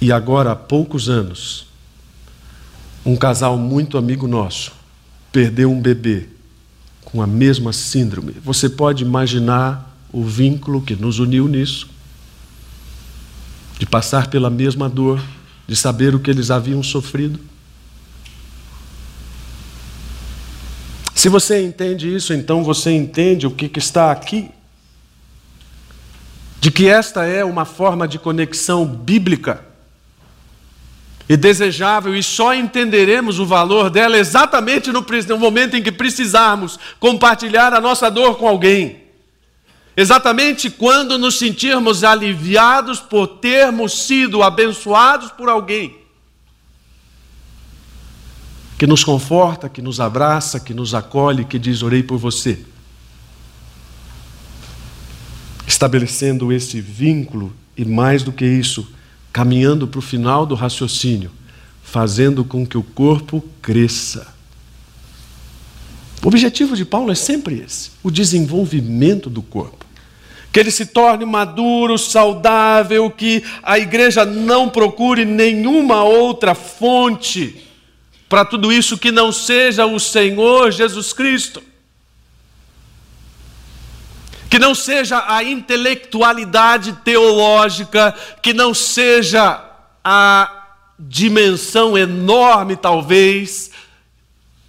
E 0.00 0.12
agora, 0.12 0.52
há 0.52 0.56
poucos 0.56 1.08
anos, 1.08 1.66
um 3.04 3.16
casal 3.16 3.58
muito 3.58 3.98
amigo 3.98 4.28
nosso 4.28 4.72
perdeu 5.32 5.68
um 5.68 5.80
bebê 5.80 6.28
com 7.14 7.22
a 7.22 7.28
mesma 7.28 7.72
síndrome. 7.72 8.34
Você 8.42 8.68
pode 8.68 9.04
imaginar 9.04 9.96
o 10.12 10.24
vínculo 10.24 10.82
que 10.82 10.96
nos 10.96 11.20
uniu 11.20 11.46
nisso? 11.46 11.88
De 13.78 13.86
passar 13.86 14.26
pela 14.26 14.50
mesma 14.50 14.88
dor, 14.88 15.22
de 15.64 15.76
saber 15.76 16.12
o 16.12 16.18
que 16.18 16.28
eles 16.28 16.50
haviam 16.50 16.82
sofrido? 16.82 17.38
Se 21.14 21.28
você 21.28 21.64
entende 21.64 22.12
isso, 22.12 22.34
então 22.34 22.64
você 22.64 22.90
entende 22.90 23.46
o 23.46 23.50
que, 23.52 23.70
está 23.78 24.10
aqui. 24.10 24.50
De 26.60 26.68
que 26.68 26.88
esta 26.88 27.24
é 27.24 27.44
uma 27.44 27.64
forma 27.64 28.08
de 28.08 28.18
conexão 28.18 28.84
bíblica 28.84 29.64
e 31.28 31.36
desejável, 31.36 32.14
e 32.14 32.22
só 32.22 32.54
entenderemos 32.54 33.38
o 33.38 33.46
valor 33.46 33.88
dela 33.88 34.18
exatamente 34.18 34.92
no, 34.92 35.04
momento 35.38 35.76
em 35.76 35.82
que 35.82 35.90
precisarmos 35.90 36.78
compartilhar 37.00 37.72
a 37.72 37.80
nossa 37.80 38.10
dor 38.10 38.36
com 38.36 38.46
alguém. 38.46 39.04
Exatamente 39.96 40.68
quando 40.68 41.16
nos 41.16 41.38
sentirmos 41.38 42.04
aliviados 42.04 43.00
por 43.00 43.26
termos 43.26 44.06
sido 44.06 44.42
abençoados 44.42 45.30
por 45.30 45.48
alguém 45.48 46.04
que 48.76 48.86
nos 48.86 49.04
conforta, 49.04 49.68
que 49.68 49.80
nos 49.80 50.00
abraça, 50.00 50.60
que 50.60 50.74
nos 50.74 50.94
acolhe, 50.94 51.44
que 51.44 51.58
diz: 51.58 51.82
Orei 51.82 52.02
por 52.02 52.18
você. 52.18 52.58
Estabelecendo 55.66 56.52
esse 56.52 56.80
vínculo 56.80 57.52
e, 57.76 57.84
mais 57.84 58.22
do 58.22 58.32
que 58.32 58.44
isso, 58.44 58.86
caminhando 59.34 59.88
para 59.88 59.98
o 59.98 60.02
final 60.02 60.46
do 60.46 60.54
raciocínio, 60.54 61.28
fazendo 61.82 62.44
com 62.44 62.64
que 62.64 62.78
o 62.78 62.84
corpo 62.84 63.44
cresça. 63.60 64.32
O 66.22 66.28
objetivo 66.28 66.76
de 66.76 66.84
Paulo 66.84 67.10
é 67.10 67.16
sempre 67.16 67.58
esse: 67.58 67.90
o 68.00 68.12
desenvolvimento 68.12 69.28
do 69.28 69.42
corpo. 69.42 69.84
Que 70.52 70.60
ele 70.60 70.70
se 70.70 70.86
torne 70.86 71.24
maduro, 71.24 71.98
saudável, 71.98 73.10
que 73.10 73.42
a 73.60 73.76
igreja 73.76 74.24
não 74.24 74.68
procure 74.68 75.24
nenhuma 75.24 76.04
outra 76.04 76.54
fonte 76.54 77.60
para 78.28 78.44
tudo 78.44 78.72
isso 78.72 78.96
que 78.96 79.10
não 79.10 79.32
seja 79.32 79.84
o 79.84 79.98
Senhor 79.98 80.70
Jesus 80.70 81.12
Cristo 81.12 81.60
que 84.54 84.58
não 84.60 84.72
seja 84.72 85.24
a 85.26 85.42
intelectualidade 85.42 86.92
teológica, 87.04 88.14
que 88.40 88.54
não 88.54 88.72
seja 88.72 89.68
a 90.04 90.76
dimensão 90.96 91.98
enorme, 91.98 92.76
talvez, 92.76 93.72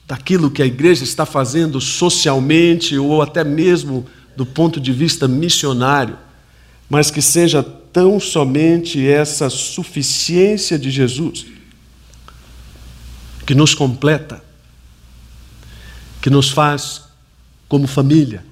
daquilo 0.08 0.50
que 0.50 0.64
a 0.64 0.66
igreja 0.66 1.04
está 1.04 1.24
fazendo 1.24 1.80
socialmente 1.80 2.98
ou 2.98 3.22
até 3.22 3.44
mesmo 3.44 4.08
do 4.36 4.44
ponto 4.44 4.80
de 4.80 4.92
vista 4.92 5.28
missionário, 5.28 6.18
mas 6.90 7.12
que 7.12 7.22
seja 7.22 7.62
tão 7.62 8.20
somente 8.20 9.08
essa 9.08 9.52
suficiência 9.52 10.80
de 10.80 10.90
Jesus 10.90 11.46
que 13.46 13.54
nos 13.54 13.76
completa, 13.76 14.44
que 16.24 16.32
nos 16.32 16.50
faz 16.50 17.04
como 17.70 17.86
família, 17.86 18.44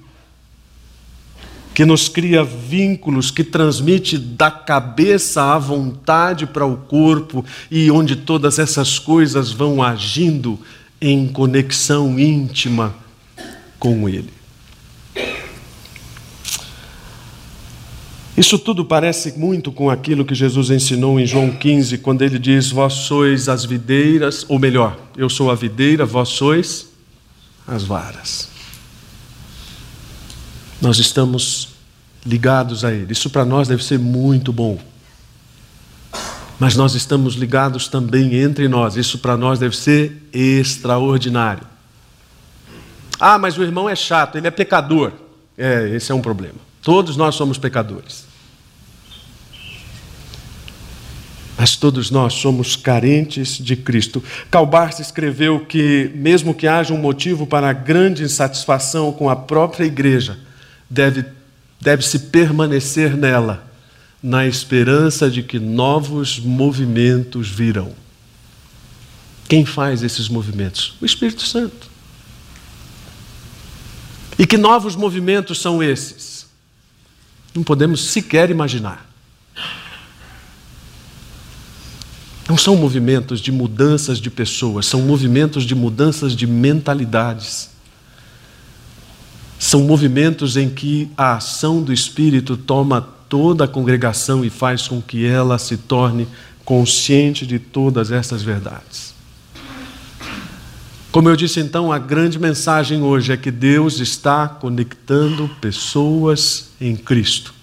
que 1.74 1.84
nos 1.84 2.08
cria 2.08 2.44
vínculos, 2.44 3.30
que 3.32 3.42
transmite 3.42 4.16
da 4.16 4.50
cabeça 4.50 5.42
à 5.42 5.58
vontade 5.58 6.46
para 6.46 6.64
o 6.64 6.76
corpo 6.76 7.44
e 7.70 7.90
onde 7.90 8.14
todas 8.14 8.60
essas 8.60 8.98
coisas 8.98 9.50
vão 9.50 9.82
agindo 9.82 10.58
em 11.00 11.26
conexão 11.26 12.18
íntima 12.18 12.94
com 13.78 14.08
Ele. 14.08 14.30
Isso 18.36 18.58
tudo 18.58 18.84
parece 18.84 19.38
muito 19.38 19.70
com 19.70 19.88
aquilo 19.88 20.24
que 20.24 20.34
Jesus 20.34 20.70
ensinou 20.70 21.20
em 21.20 21.26
João 21.26 21.52
15, 21.52 21.98
quando 21.98 22.22
ele 22.22 22.36
diz: 22.36 22.68
Vós 22.68 22.92
sois 22.92 23.48
as 23.48 23.64
videiras, 23.64 24.44
ou 24.48 24.58
melhor, 24.58 24.98
eu 25.16 25.30
sou 25.30 25.52
a 25.52 25.54
videira, 25.54 26.04
vós 26.04 26.30
sois 26.30 26.88
as 27.64 27.84
varas. 27.84 28.53
Nós 30.84 30.98
estamos 30.98 31.70
ligados 32.26 32.84
a 32.84 32.92
Ele. 32.92 33.10
Isso 33.10 33.30
para 33.30 33.42
nós 33.42 33.66
deve 33.66 33.82
ser 33.82 33.98
muito 33.98 34.52
bom. 34.52 34.78
Mas 36.60 36.76
nós 36.76 36.94
estamos 36.94 37.36
ligados 37.36 37.88
também 37.88 38.34
entre 38.34 38.68
nós. 38.68 38.94
Isso 38.94 39.18
para 39.18 39.34
nós 39.34 39.58
deve 39.58 39.74
ser 39.74 40.28
extraordinário. 40.30 41.66
Ah, 43.18 43.38
mas 43.38 43.56
o 43.56 43.62
irmão 43.62 43.88
é 43.88 43.96
chato, 43.96 44.36
ele 44.36 44.46
é 44.46 44.50
pecador. 44.50 45.12
É, 45.56 45.88
esse 45.88 46.12
é 46.12 46.14
um 46.14 46.20
problema. 46.20 46.58
Todos 46.82 47.16
nós 47.16 47.34
somos 47.34 47.56
pecadores. 47.56 48.26
Mas 51.56 51.76
todos 51.76 52.10
nós 52.10 52.34
somos 52.34 52.76
carentes 52.76 53.56
de 53.56 53.74
Cristo. 53.74 54.22
Calbar 54.50 54.90
escreveu 55.00 55.60
que, 55.60 56.12
mesmo 56.14 56.52
que 56.52 56.66
haja 56.66 56.92
um 56.92 56.98
motivo 56.98 57.46
para 57.46 57.72
grande 57.72 58.22
insatisfação 58.22 59.10
com 59.12 59.30
a 59.30 59.36
própria 59.36 59.86
igreja, 59.86 60.43
deve, 60.94 61.24
deve-se 61.80 62.18
permanecer 62.20 63.16
nela, 63.16 63.68
na 64.22 64.46
esperança 64.46 65.28
de 65.28 65.42
que 65.42 65.58
novos 65.58 66.38
movimentos 66.38 67.50
virão. 67.50 67.92
Quem 69.46 69.66
faz 69.66 70.02
esses 70.02 70.28
movimentos? 70.28 70.94
O 71.00 71.04
Espírito 71.04 71.42
Santo. 71.42 71.90
E 74.38 74.46
que 74.46 74.56
novos 74.56 74.96
movimentos 74.96 75.60
são 75.60 75.82
esses? 75.82 76.46
Não 77.54 77.62
podemos 77.62 78.06
sequer 78.06 78.50
imaginar. 78.50 79.06
Não 82.48 82.56
são 82.56 82.76
movimentos 82.76 83.40
de 83.40 83.50
mudanças 83.52 84.18
de 84.18 84.30
pessoas, 84.30 84.86
são 84.86 85.02
movimentos 85.02 85.64
de 85.64 85.74
mudanças 85.74 86.34
de 86.34 86.46
mentalidades. 86.46 87.73
São 89.64 89.80
movimentos 89.80 90.58
em 90.58 90.68
que 90.68 91.10
a 91.16 91.36
ação 91.36 91.82
do 91.82 91.90
Espírito 91.90 92.54
toma 92.54 93.00
toda 93.30 93.64
a 93.64 93.68
congregação 93.68 94.44
e 94.44 94.50
faz 94.50 94.86
com 94.86 95.00
que 95.00 95.24
ela 95.24 95.58
se 95.58 95.78
torne 95.78 96.28
consciente 96.66 97.46
de 97.46 97.58
todas 97.58 98.12
essas 98.12 98.42
verdades. 98.42 99.14
Como 101.10 101.30
eu 101.30 101.34
disse 101.34 101.60
então, 101.60 101.90
a 101.90 101.98
grande 101.98 102.38
mensagem 102.38 103.02
hoje 103.02 103.32
é 103.32 103.38
que 103.38 103.50
Deus 103.50 104.00
está 104.00 104.46
conectando 104.46 105.48
pessoas 105.62 106.68
em 106.78 106.94
Cristo. 106.94 107.54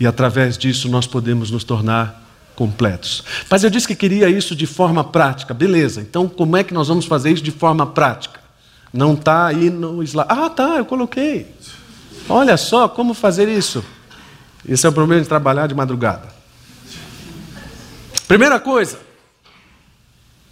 E 0.00 0.06
através 0.08 0.58
disso 0.58 0.88
nós 0.88 1.06
podemos 1.06 1.52
nos 1.52 1.62
tornar 1.62 2.20
completos. 2.56 3.22
Mas 3.48 3.62
eu 3.62 3.70
disse 3.70 3.86
que 3.86 3.94
queria 3.94 4.28
isso 4.28 4.56
de 4.56 4.66
forma 4.66 5.04
prática. 5.04 5.54
Beleza, 5.54 6.00
então 6.00 6.28
como 6.28 6.56
é 6.56 6.64
que 6.64 6.74
nós 6.74 6.88
vamos 6.88 7.04
fazer 7.04 7.30
isso 7.30 7.44
de 7.44 7.52
forma 7.52 7.86
prática? 7.86 8.41
Não 8.92 9.14
está 9.14 9.46
aí 9.46 9.70
no 9.70 10.02
slide. 10.02 10.28
Ah, 10.30 10.50
tá, 10.50 10.76
eu 10.76 10.84
coloquei. 10.84 11.54
Olha 12.28 12.56
só 12.56 12.88
como 12.88 13.14
fazer 13.14 13.48
isso. 13.48 13.84
Esse 14.68 14.86
é 14.86 14.88
o 14.88 14.92
problema 14.92 15.22
de 15.22 15.28
trabalhar 15.28 15.66
de 15.66 15.74
madrugada. 15.74 16.28
Primeira 18.28 18.60
coisa, 18.60 18.98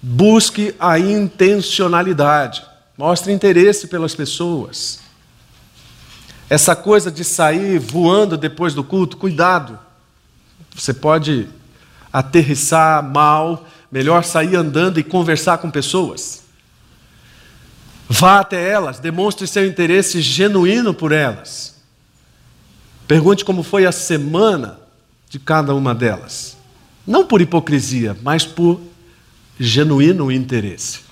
busque 0.02 0.74
a 0.78 0.98
intencionalidade. 0.98 2.64
Mostre 2.96 3.32
interesse 3.32 3.86
pelas 3.86 4.14
pessoas. 4.14 5.00
Essa 6.48 6.74
coisa 6.74 7.10
de 7.10 7.24
sair 7.24 7.78
voando 7.78 8.36
depois 8.36 8.74
do 8.74 8.82
culto, 8.82 9.16
cuidado. 9.16 9.78
Você 10.74 10.92
pode 10.92 11.48
aterrissar 12.12 13.02
mal, 13.02 13.66
melhor 13.90 14.24
sair 14.24 14.56
andando 14.56 14.98
e 14.98 15.04
conversar 15.04 15.58
com 15.58 15.70
pessoas. 15.70 16.42
Vá 18.12 18.40
até 18.40 18.68
elas, 18.68 18.98
demonstre 18.98 19.46
seu 19.46 19.64
interesse 19.64 20.20
genuíno 20.20 20.92
por 20.92 21.12
elas. 21.12 21.76
Pergunte 23.06 23.44
como 23.44 23.62
foi 23.62 23.86
a 23.86 23.92
semana 23.92 24.80
de 25.28 25.38
cada 25.38 25.72
uma 25.76 25.94
delas. 25.94 26.56
Não 27.06 27.24
por 27.24 27.40
hipocrisia, 27.40 28.16
mas 28.20 28.44
por 28.44 28.80
genuíno 29.60 30.32
interesse. 30.32 31.02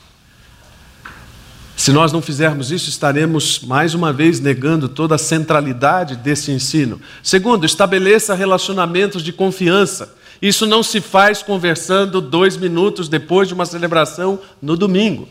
Se 1.77 1.93
nós 1.93 2.13
não 2.13 2.21
fizermos 2.21 2.73
isso, 2.73 2.89
estaremos 2.89 3.61
mais 3.61 3.95
uma 3.95 4.13
vez 4.13 4.41
negando 4.41 4.89
toda 4.89 5.15
a 5.15 5.19
centralidade 5.19 6.17
desse 6.17 6.51
ensino. 6.51 7.01
Segundo, 7.23 7.65
estabeleça 7.65 8.35
relacionamentos 8.35 9.23
de 9.23 9.33
confiança. 9.33 10.13
Isso 10.43 10.67
não 10.67 10.83
se 10.83 11.01
faz 11.01 11.45
conversando 11.45 12.21
dois 12.21 12.57
minutos 12.57 13.09
depois 13.09 13.47
de 13.47 13.55
uma 13.55 13.67
celebração 13.67 14.41
no 14.61 14.77
domingo. 14.77 15.29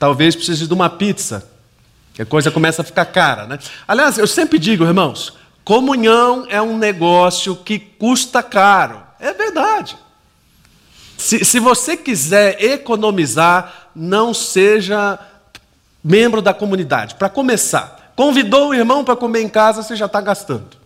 Talvez 0.00 0.34
precise 0.34 0.66
de 0.66 0.72
uma 0.72 0.88
pizza, 0.88 1.46
que 2.14 2.22
a 2.22 2.26
coisa 2.26 2.50
começa 2.50 2.80
a 2.80 2.84
ficar 2.84 3.04
cara. 3.04 3.46
Né? 3.46 3.58
Aliás, 3.86 4.16
eu 4.16 4.26
sempre 4.26 4.58
digo, 4.58 4.82
irmãos, 4.82 5.34
comunhão 5.62 6.46
é 6.48 6.60
um 6.60 6.78
negócio 6.78 7.54
que 7.54 7.78
custa 7.78 8.42
caro. 8.42 9.02
É 9.20 9.34
verdade. 9.34 9.98
Se, 11.18 11.44
se 11.44 11.60
você 11.60 11.98
quiser 11.98 12.64
economizar, 12.64 13.90
não 13.94 14.32
seja 14.32 15.18
membro 16.02 16.40
da 16.40 16.54
comunidade. 16.54 17.16
Para 17.16 17.28
começar, 17.28 18.14
convidou 18.16 18.70
o 18.70 18.74
irmão 18.74 19.04
para 19.04 19.14
comer 19.14 19.42
em 19.42 19.50
casa, 19.50 19.82
você 19.82 19.94
já 19.94 20.06
está 20.06 20.22
gastando. 20.22 20.78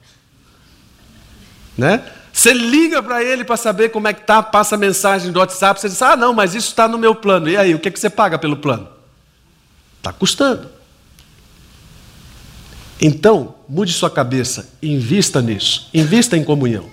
Né? 1.79 2.05
Você 2.33 2.53
liga 2.53 3.01
para 3.01 3.23
ele 3.23 3.45
para 3.45 3.57
saber 3.57 3.91
como 3.91 4.09
é 4.09 4.13
que 4.13 4.23
tá, 4.23 4.43
passa 4.43 4.77
mensagem 4.77 5.31
do 5.31 5.39
WhatsApp, 5.39 5.81
você 5.81 5.89
diz: 5.89 6.03
"Ah, 6.03 6.17
não, 6.17 6.35
mas 6.35 6.53
isso 6.53 6.71
está 6.71 6.89
no 6.89 6.99
meu 6.99 7.15
plano". 7.15 7.49
E 7.49 7.57
aí, 7.57 7.77
o 7.77 7.79
que, 7.79 7.87
é 7.87 7.93
que 7.93 8.01
você 8.01 8.11
paga 8.11 8.37
pelo 8.37 8.57
plano? 8.57 8.95
Está 10.05 10.13
custando. 10.13 10.69
Então, 13.01 13.55
mude 13.67 13.91
sua 13.95 14.11
cabeça, 14.11 14.69
invista 14.83 15.41
nisso, 15.41 15.89
invista 15.95 16.37
em 16.37 16.45
comunhão. 16.45 16.91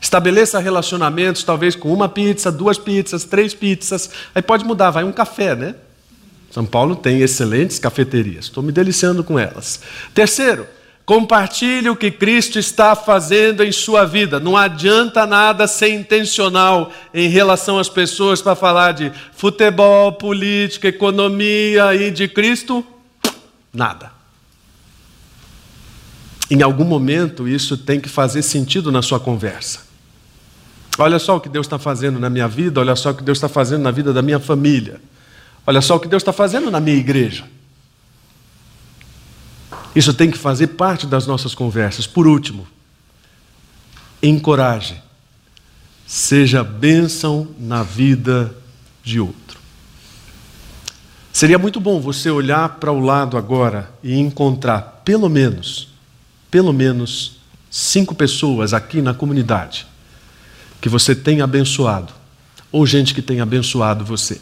Estabeleça 0.00 0.58
relacionamentos, 0.58 1.44
talvez 1.44 1.76
com 1.76 1.92
uma 1.94 2.08
pizza, 2.08 2.50
duas 2.50 2.76
pizzas, 2.76 3.22
três 3.22 3.54
pizzas. 3.54 4.10
Aí 4.34 4.42
pode 4.42 4.64
mudar, 4.64 4.90
vai 4.90 5.04
um 5.04 5.12
café, 5.12 5.54
né? 5.54 5.76
São 6.50 6.66
Paulo 6.66 6.96
tem 6.96 7.20
excelentes 7.20 7.78
cafeterias, 7.78 8.46
estou 8.46 8.62
me 8.62 8.72
deliciando 8.72 9.22
com 9.22 9.38
elas. 9.38 9.80
Terceiro, 10.12 10.66
Compartilhe 11.08 11.88
o 11.88 11.96
que 11.96 12.10
Cristo 12.10 12.58
está 12.58 12.94
fazendo 12.94 13.64
em 13.64 13.72
sua 13.72 14.04
vida. 14.04 14.38
Não 14.38 14.54
adianta 14.54 15.24
nada 15.24 15.66
ser 15.66 15.88
intencional 15.88 16.92
em 17.14 17.30
relação 17.30 17.78
às 17.78 17.88
pessoas 17.88 18.42
para 18.42 18.54
falar 18.54 18.92
de 18.92 19.10
futebol, 19.32 20.12
política, 20.12 20.86
economia 20.86 21.94
e 21.94 22.10
de 22.10 22.28
Cristo. 22.28 22.84
Nada. 23.72 24.12
Em 26.50 26.60
algum 26.60 26.84
momento 26.84 27.48
isso 27.48 27.78
tem 27.78 27.98
que 27.98 28.08
fazer 28.10 28.42
sentido 28.42 28.92
na 28.92 29.00
sua 29.00 29.18
conversa. 29.18 29.86
Olha 30.98 31.18
só 31.18 31.36
o 31.36 31.40
que 31.40 31.48
Deus 31.48 31.64
está 31.64 31.78
fazendo 31.78 32.20
na 32.20 32.28
minha 32.28 32.46
vida, 32.46 32.80
olha 32.80 32.94
só 32.94 33.12
o 33.12 33.14
que 33.14 33.22
Deus 33.22 33.38
está 33.38 33.48
fazendo 33.48 33.80
na 33.80 33.90
vida 33.90 34.12
da 34.12 34.20
minha 34.20 34.38
família, 34.38 35.00
olha 35.66 35.80
só 35.80 35.96
o 35.96 36.00
que 36.00 36.06
Deus 36.06 36.20
está 36.20 36.34
fazendo 36.34 36.70
na 36.70 36.80
minha 36.80 36.98
igreja. 36.98 37.46
Isso 39.94 40.14
tem 40.14 40.30
que 40.30 40.38
fazer 40.38 40.68
parte 40.68 41.06
das 41.06 41.26
nossas 41.26 41.54
conversas. 41.54 42.06
Por 42.06 42.26
último, 42.26 42.66
encoraje, 44.22 45.00
seja 46.06 46.62
bênção 46.62 47.48
na 47.58 47.82
vida 47.82 48.54
de 49.02 49.20
outro. 49.20 49.58
Seria 51.32 51.58
muito 51.58 51.78
bom 51.78 52.00
você 52.00 52.30
olhar 52.30 52.68
para 52.76 52.90
o 52.90 53.00
lado 53.00 53.36
agora 53.36 53.90
e 54.02 54.18
encontrar 54.18 55.02
pelo 55.04 55.28
menos, 55.28 55.88
pelo 56.50 56.72
menos 56.72 57.38
cinco 57.70 58.14
pessoas 58.14 58.74
aqui 58.74 59.00
na 59.00 59.14
comunidade 59.14 59.86
que 60.80 60.88
você 60.88 61.14
tem 61.14 61.40
abençoado, 61.40 62.12
ou 62.70 62.86
gente 62.86 63.14
que 63.14 63.22
tem 63.22 63.40
abençoado 63.40 64.04
você. 64.04 64.40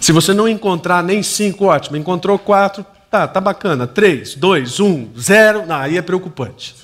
Se 0.00 0.12
você 0.12 0.34
não 0.34 0.48
encontrar 0.48 1.02
nem 1.02 1.22
cinco, 1.22 1.66
ótimo, 1.66 1.96
encontrou 1.96 2.38
quatro, 2.38 2.84
Tá, 3.16 3.26
tá 3.26 3.40
bacana. 3.40 3.86
3, 3.86 4.34
2, 4.34 4.78
1, 4.78 5.10
0. 5.18 5.66
Não, 5.66 5.76
aí 5.76 5.96
é 5.96 6.02
preocupante. 6.02 6.74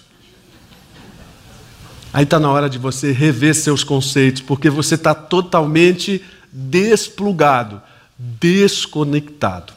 Aí 2.11 2.24
está 2.24 2.41
na 2.41 2.51
hora 2.51 2.70
de 2.70 2.78
você 2.78 3.12
rever 3.12 3.55
seus 3.55 3.85
conceitos, 3.85 4.41
porque 4.41 4.70
você 4.70 4.95
está 4.95 5.14
totalmente 5.14 6.24
desplugado, 6.51 7.83
desconectado. 8.18 9.74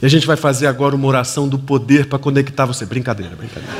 E 0.00 0.06
a 0.06 0.08
gente 0.08 0.26
vai 0.26 0.36
fazer 0.36 0.66
agora 0.66 0.96
uma 0.96 1.06
oração 1.06 1.46
do 1.46 1.58
poder 1.58 2.06
para 2.06 2.18
conectar 2.18 2.64
você. 2.64 2.86
Brincadeira, 2.86 3.36
brincadeira. 3.36 3.74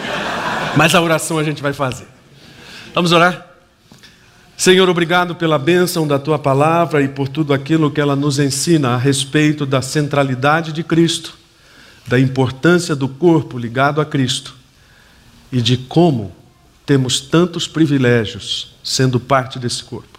Mas 0.77 0.95
a 0.95 1.01
oração 1.01 1.39
a 1.39 1.45
gente 1.45 1.63
vai 1.63 1.73
fazer. 1.73 2.09
Vamos 2.95 3.11
orar? 3.13 3.47
Senhor, 4.55 4.89
obrigado 4.89 5.35
pela 5.35 5.59
bênção 5.59 6.07
da 6.07 6.19
tua 6.19 6.39
palavra 6.39 7.01
e 7.01 7.09
por 7.09 7.27
tudo 7.27 7.55
aquilo 7.55 7.91
que 7.91 8.01
ela 8.01 8.17
nos 8.17 8.39
ensina 8.39 8.91
a 8.91 8.97
respeito 8.99 9.65
da 9.65 9.81
centralidade 9.81 10.73
de 10.73 10.83
Cristo, 10.83 11.38
da 12.09 12.19
importância 12.19 12.97
do 12.97 13.09
corpo 13.09 13.59
ligado 13.59 14.01
a 14.01 14.05
Cristo 14.05 14.55
e 15.53 15.61
de 15.61 15.77
como 15.77 16.35
temos 16.87 17.21
tantos 17.21 17.69
privilégios 17.69 18.75
sendo 18.83 19.21
parte 19.21 19.59
desse 19.59 19.85
corpo. 19.85 20.19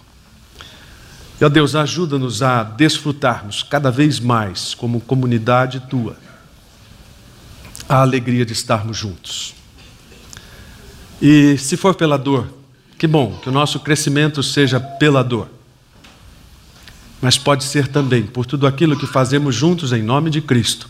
E, 1.42 1.46
ó 1.46 1.50
Deus, 1.50 1.74
ajuda-nos 1.74 2.44
a 2.44 2.64
desfrutarmos 2.64 3.64
cada 3.64 3.90
vez 3.90 4.20
mais, 4.20 4.76
como 4.76 5.02
comunidade 5.02 5.80
tua, 5.90 6.16
a 7.88 8.02
alegria 8.02 8.46
de 8.46 8.54
estarmos 8.54 8.98
juntos. 8.98 9.56
E 11.20 11.58
se 11.58 11.76
for 11.76 11.96
pela 11.96 12.18
dor, 12.18 12.48
que 13.00 13.08
bom, 13.08 13.40
que 13.42 13.50
o 13.50 13.52
nosso 13.52 13.80
crescimento 13.80 14.44
seja 14.44 14.80
pela 14.80 15.24
dor. 15.24 15.50
Mas 17.22 17.38
pode 17.38 17.64
ser 17.64 17.88
também 17.88 18.24
por 18.24 18.46
tudo 18.46 18.68
aquilo 18.68 18.98
que 18.98 19.08
fazemos 19.08 19.56
juntos 19.56 19.92
em 19.92 20.04
nome 20.04 20.30
de 20.30 20.42
Cristo. 20.42 20.90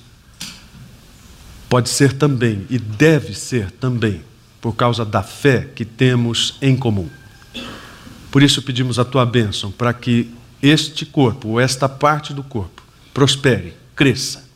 Pode 1.70 1.88
ser 1.88 2.14
também 2.14 2.66
e 2.68 2.80
deve 2.80 3.36
ser 3.36 3.70
também 3.70 4.24
por 4.60 4.76
causa 4.76 5.06
da 5.06 5.22
fé 5.22 5.70
que 5.76 5.86
temos 5.86 6.58
em 6.62 6.76
comum. 6.76 7.08
Por 8.32 8.42
isso 8.42 8.62
pedimos 8.62 9.00
a 9.00 9.06
tua 9.06 9.26
bênção 9.26 9.72
para 9.72 9.94
que 9.94 10.34
este 10.62 11.06
corpo, 11.06 11.50
ou 11.50 11.60
esta 11.60 11.88
parte 11.88 12.34
do 12.34 12.44
corpo, 12.44 12.84
prospere, 13.14 13.76
cresça 13.96 14.50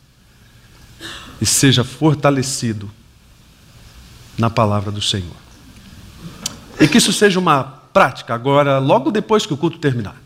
e 1.40 1.46
seja 1.46 1.82
fortalecido 1.84 2.90
na 4.36 4.50
palavra 4.50 4.90
do 4.90 5.00
Senhor. 5.00 5.36
E 6.80 6.88
que 6.88 6.98
isso 6.98 7.12
seja 7.12 7.38
uma 7.38 7.62
prática 7.62 8.34
agora, 8.34 8.78
logo 8.78 9.10
depois 9.10 9.46
que 9.46 9.54
o 9.54 9.56
culto 9.56 9.78
terminar. 9.78 10.16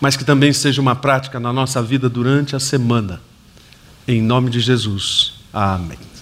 Mas 0.00 0.16
que 0.16 0.24
também 0.24 0.52
seja 0.52 0.80
uma 0.80 0.94
prática 0.94 1.40
na 1.40 1.52
nossa 1.52 1.82
vida 1.82 2.08
durante 2.08 2.54
a 2.54 2.60
semana. 2.60 3.20
Em 4.06 4.22
nome 4.22 4.50
de 4.50 4.60
Jesus. 4.60 5.35
Amém. 5.56 6.15